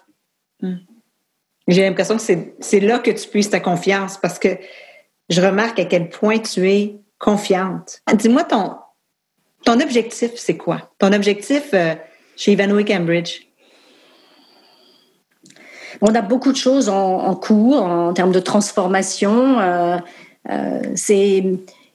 [0.62, 0.78] Hmm.
[1.68, 2.24] J'ai l'impression que
[2.60, 4.58] c'est là que tu puisses ta confiance parce que
[5.30, 8.02] je remarque à quel point tu es confiante.
[8.14, 8.76] Dis-moi ton,
[9.66, 10.92] Ton objectif, c'est quoi?
[11.00, 11.96] Ton objectif euh,
[12.36, 13.48] chez Ivanhoe Cambridge?
[16.02, 19.60] On a beaucoup de choses en, cours en termes de transformation.
[19.60, 19.98] Euh,
[20.50, 21.46] euh, c'est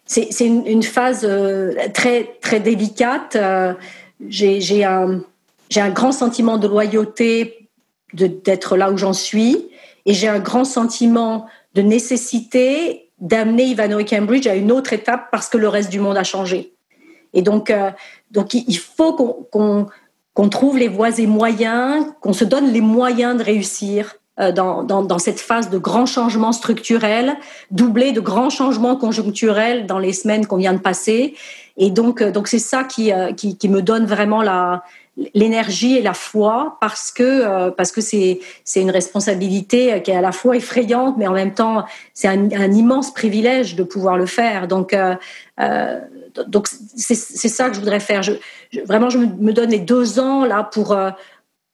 [0.09, 1.29] c'est une, phase
[1.95, 3.37] très très délicate.
[4.29, 5.21] J'ai un
[5.77, 7.69] un grand sentiment de loyauté
[8.15, 9.69] d'être là où j'en suis
[10.07, 15.49] et j'ai un grand sentiment de nécessité d'amener Ivanhoe Cambridge à une autre étape parce
[15.49, 16.73] que le reste du monde a changé.
[17.35, 17.91] Et donc, euh,
[18.31, 19.13] donc il faut
[19.51, 24.85] qu'on trouve les voies et moyens, qu'on se donne les moyens de réussir euh, dans,
[24.85, 27.37] dans, cette phase de grands changements structurels,
[27.71, 31.35] doublés de grands changements conjoncturels dans les semaines qu'on vient de passer.
[31.77, 34.83] Et donc, euh, donc c'est ça qui, qui, qui, me donne vraiment la,
[35.35, 40.17] l'énergie et la foi parce que euh, parce que c'est c'est une responsabilité qui est
[40.17, 41.85] à la fois effrayante mais en même temps
[42.15, 45.15] c'est un, immense privilège de pouvoir le faire donc euh,
[45.61, 45.99] euh
[46.47, 48.21] donc c'est ça que je voudrais faire
[48.85, 50.97] vraiment je me, donne les deux ans là euh, pour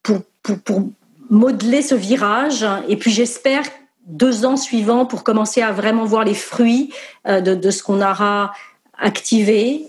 [0.01, 0.81] pour, pour
[1.29, 2.65] modeler ce virage.
[2.87, 3.63] Et puis j'espère
[4.07, 6.93] deux ans suivants pour commencer à vraiment voir les fruits
[7.27, 8.53] de, de ce qu'on aura
[8.99, 9.87] activé.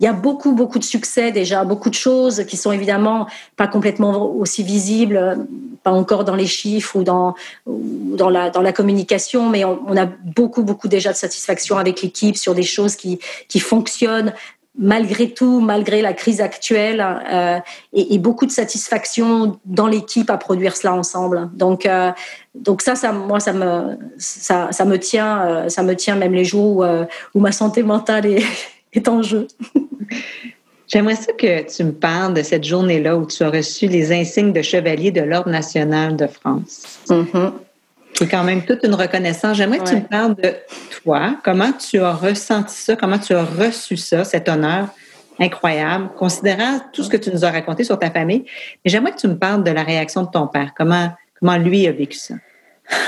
[0.00, 3.26] Il y a beaucoup, beaucoup de succès déjà, beaucoup de choses qui sont évidemment
[3.56, 5.46] pas complètement aussi visibles,
[5.82, 7.34] pas encore dans les chiffres ou dans,
[7.66, 12.36] dans, la, dans la communication, mais on, a beaucoup, beaucoup déjà de satisfaction avec l'équipe
[12.36, 14.32] sur des choses qui, qui fonctionnent
[14.76, 17.58] malgré tout, malgré la crise actuelle, euh,
[17.92, 21.48] et, beaucoup de satisfaction dans l'équipe à produire cela ensemble.
[21.54, 22.10] Donc, euh,
[22.54, 26.32] donc ça, ça, moi, ça me, ça, ça me tient, euh, ça me tient même
[26.32, 26.84] les jours où,
[27.34, 28.44] où ma santé mentale est,
[28.92, 29.46] est en jeu.
[30.86, 34.52] J'aimerais ça que tu me parles de cette journée-là où tu as reçu les insignes
[34.52, 37.00] de chevalier de l'Ordre national de France.
[37.08, 37.52] Mm-hmm.
[38.16, 39.56] C'est quand même toute une reconnaissance.
[39.56, 40.54] J'aimerais que tu me parles de
[41.02, 44.88] toi, comment tu as ressenti ça, comment tu as reçu ça, cet honneur
[45.40, 48.44] incroyable, considérant tout ce que tu nous as raconté sur ta famille?
[48.84, 50.72] Mais j'aimerais que tu me parles de la réaction de ton père.
[50.76, 52.34] Comment, comment lui a vécu ça?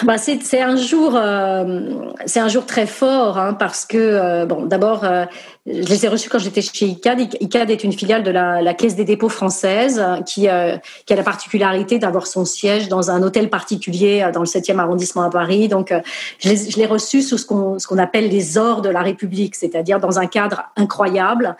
[0.02, 4.66] Bah c'est un jour, euh, c'est un jour très fort hein, parce que euh, bon,
[4.66, 5.24] d'abord, euh,
[5.66, 7.34] je les ai reçus quand j'étais chez ICAD.
[7.40, 10.76] ICAD est une filiale de la, la Caisse des dépôts française qui, euh,
[11.06, 15.22] qui a la particularité d'avoir son siège dans un hôtel particulier dans le 7e arrondissement
[15.22, 15.68] à Paris.
[15.68, 15.92] Donc,
[16.40, 19.98] je l'ai je reçu sous ce qu'on qu'on appelle les ors de la République, c'est-à-dire
[19.98, 21.56] dans un cadre incroyable,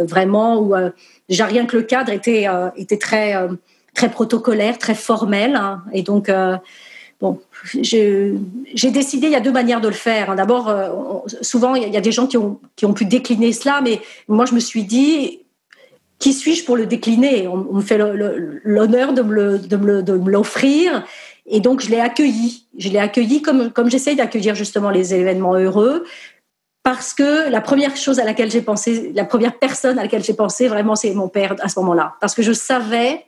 [0.00, 0.74] vraiment où
[1.28, 3.34] déjà rien que le cadre était était très
[3.94, 6.30] très protocolaire, très formel, hein, et donc
[7.20, 7.40] Bon,
[7.80, 8.34] j'ai
[8.90, 10.36] décidé, il y a deux manières de le faire.
[10.36, 10.90] D'abord, euh,
[11.40, 14.44] souvent, il y a des gens qui ont, qui ont pu décliner cela, mais moi,
[14.44, 15.40] je me suis dit,
[16.18, 17.48] qui suis-je pour le décliner?
[17.48, 21.04] On, me fait l'honneur de me l'offrir.
[21.46, 22.66] Et donc, je l'ai accueilli.
[22.78, 26.04] Je l'ai accueilli comme, comme j'essaye d'accueillir justement les événements heureux.
[26.82, 30.34] Parce que la première chose à laquelle j'ai pensé, la première personne à laquelle j'ai
[30.34, 32.14] pensé, vraiment, c'est mon père à ce moment-là.
[32.20, 33.24] Parce que je savais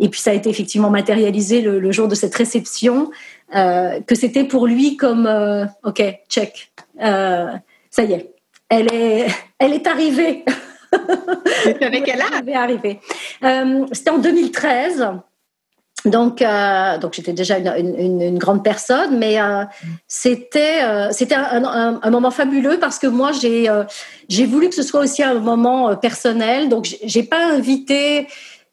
[0.00, 3.10] et puis ça a été effectivement matérialisé le, jour de cette réception,
[3.54, 6.72] euh, que c'était pour lui comme euh, OK, check,
[7.02, 7.52] euh,
[7.90, 8.34] ça y est,
[8.68, 9.26] elle est,
[9.58, 10.44] elle est arrivée.
[11.82, 13.00] avec Elle est arrivée.
[13.92, 15.08] c'était en 2013.
[16.06, 16.42] Donc,
[17.02, 19.36] donc j'étais déjà une, une, grande personne, mais
[20.08, 20.80] c'était
[21.12, 23.68] c'était un, un, moment fabuleux parce que moi j'ai
[24.26, 26.70] j'ai voulu que ce soit aussi un moment personnel.
[26.70, 28.26] Donc j'ai pas invité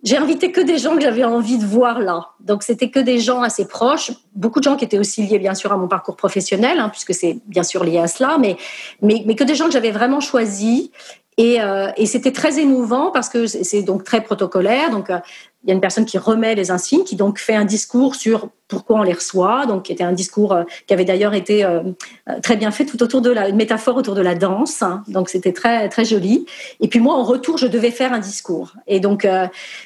[0.04, 2.30] j'ai invité que des gens que j'avais envie de voir là.
[2.40, 5.56] Donc c'était que des gens assez proches, beaucoup de gens qui étaient aussi liés bien
[5.56, 8.58] sûr à mon parcours professionnel, hein, puisque c'est bien sûr lié à cela, mais,
[9.02, 10.90] mais, que des gens que j'avais vraiment choisis.
[11.38, 14.92] Et, euh, c'était très émouvant parce que c'est donc très protocolaire.
[14.92, 15.20] Donc euh,
[15.68, 18.48] il y a une personne qui remet les insignes, qui donc fait un discours sur
[18.70, 21.82] pourquoi on les reçoit, donc qui était un discours euh, qui avait d'ailleurs été euh,
[22.30, 25.04] euh, très bien fait tout autour de la une métaphore autour de la danse, hein.
[25.10, 26.46] donc c'était très très joli.
[26.80, 29.28] Et puis moi en retour je devais faire un discours, et donc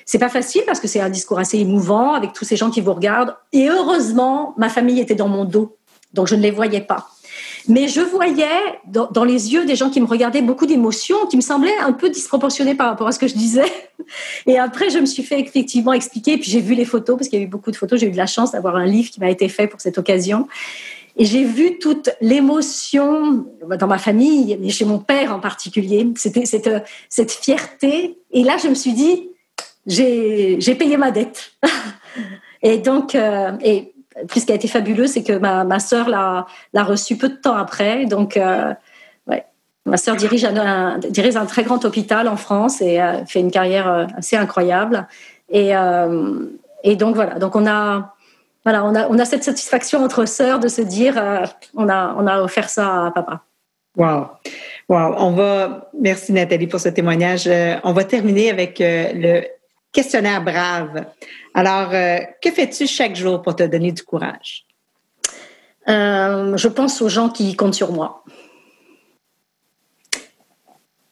[0.06, 2.82] c'est pas facile parce que c'est un discours assez émouvant avec tous ces gens qui
[2.82, 3.36] vous regardent.
[3.52, 5.78] Et heureusement ma famille était dans mon dos,
[6.14, 7.08] donc je ne les voyais pas.
[7.68, 8.46] Mais je voyais
[8.86, 12.10] dans, les yeux des gens qui me regardaient beaucoup d'émotions qui me semblaient un peu
[12.10, 13.72] disproportionnées par rapport à ce que je disais.
[14.48, 16.38] Et après, je me suis fait effectivement expliquer.
[16.38, 18.00] Puis j'ai vu les photos parce qu'il y a eu beaucoup de photos.
[18.00, 20.48] J'ai eu de la chance d'avoir un livre qui m'a été fait pour cette occasion.
[21.18, 23.46] Et j'ai vu toute l'émotion
[23.78, 26.08] dans ma famille, mais chez mon père en particulier.
[26.16, 28.18] C'était cette, fierté.
[28.32, 29.30] Et là, je me suis dit,
[29.86, 31.54] j'ai payé ma dette.
[32.64, 33.91] et donc, euh, et
[34.28, 37.30] plus ce qui a été fabuleux, c'est que ma, ma sœur l'a, l'a reçu peu
[37.30, 38.06] de temps après.
[38.06, 38.74] Donc, euh,
[39.28, 39.46] ouais.
[39.86, 43.52] Ma sœur dirige un, dirige un très grand hôpital en France et euh, fait une
[43.52, 45.08] carrière euh, assez incroyable.
[45.50, 46.46] Et, euh,
[46.84, 47.40] et donc, voilà.
[47.40, 48.14] Donc, on a,
[48.64, 51.16] voilà, on a, on a cette satisfaction entre sœurs de se dire,
[51.76, 53.42] on, a, on a offert ça à papa.
[53.98, 54.28] Wow.
[54.88, 57.50] Wow, on va, merci Nathalie pour ce témoignage.
[57.84, 59.44] On va terminer avec le
[59.92, 61.06] questionnaire brave.
[61.54, 64.66] Alors, euh, que fais-tu chaque jour pour te donner du courage?
[65.88, 68.24] je pense aux gens qui comptent sur moi.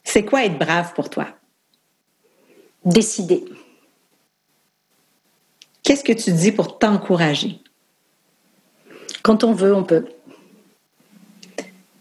[0.03, 1.27] C'est quoi être brave pour toi?
[2.85, 3.43] Décider.
[5.83, 7.59] Qu'est-ce que tu dis pour t'encourager?
[9.21, 10.07] Quand on veut, on peut.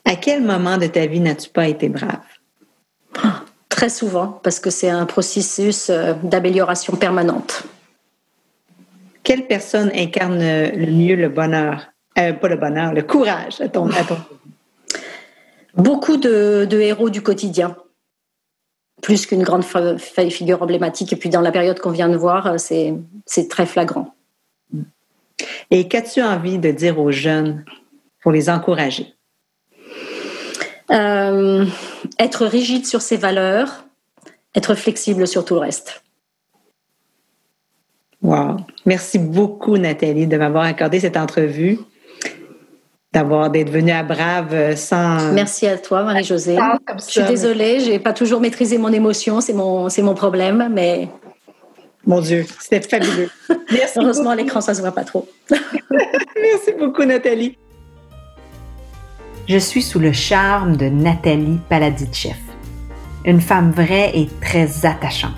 [0.05, 2.20] À quel moment de ta vie n'as-tu pas été brave?
[3.68, 7.64] Très souvent, parce que c'est un processus euh, d'amélioration permanente.
[9.29, 11.89] Quelle personne incarne le mieux le bonheur?
[12.18, 13.91] Euh, pas le bonheur, le courage à ton,
[15.74, 17.76] Beaucoup de, héros du quotidien,
[19.03, 19.66] plus qu'une grande
[20.31, 21.12] figure emblématique.
[21.12, 24.14] Et puis dans la période qu'on vient de voir, euh, c'est très flagrant.
[25.70, 27.66] Et qu'as-tu envie de dire aux jeunes
[28.22, 29.12] pour les encourager?
[30.91, 31.66] Euh,
[32.18, 33.85] être rigide sur ses valeurs,
[34.55, 36.03] être flexible sur tout le reste.
[38.23, 38.57] Wow.
[38.85, 41.79] Merci beaucoup, Nathalie, de m'avoir accordé cette entrevue,
[43.12, 45.33] d'avoir d'être venue à Brave sans.
[45.33, 46.59] Merci à toi, Marie-Josée.
[46.97, 51.09] Je suis désolée, j'ai pas toujours maîtrisé mon émotion, c'est mon, c'est mon problème, mais.
[52.07, 53.29] Mon Dieu, c'était fabuleux.
[53.71, 55.29] Merci Heureusement, à l'écran, ça se voit pas trop.
[55.51, 57.57] Merci beaucoup, Nathalie
[59.49, 62.37] je suis sous le charme de Nathalie Paladitchev,
[63.25, 65.33] une femme vraie et très attachante.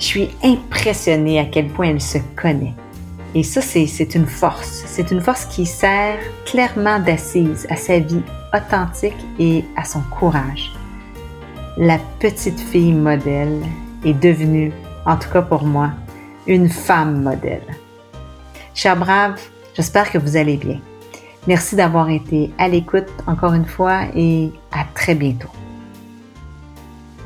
[0.00, 2.74] Je suis impressionnée à quel point elle se connaît.
[3.34, 4.82] Et ça, c'est une force.
[4.86, 8.22] C'est une force qui sert clairement d'assise à sa vie
[8.54, 10.72] authentique et à son courage.
[11.76, 13.60] La petite fille modèle
[14.02, 14.72] est devenue,
[15.04, 15.90] en tout cas pour moi,
[16.46, 17.66] une femme modèle.
[18.74, 19.38] Chers braves,
[19.74, 20.80] j'espère que vous allez bien.
[21.46, 25.50] Merci d'avoir été à l'écoute encore une fois et à très bientôt.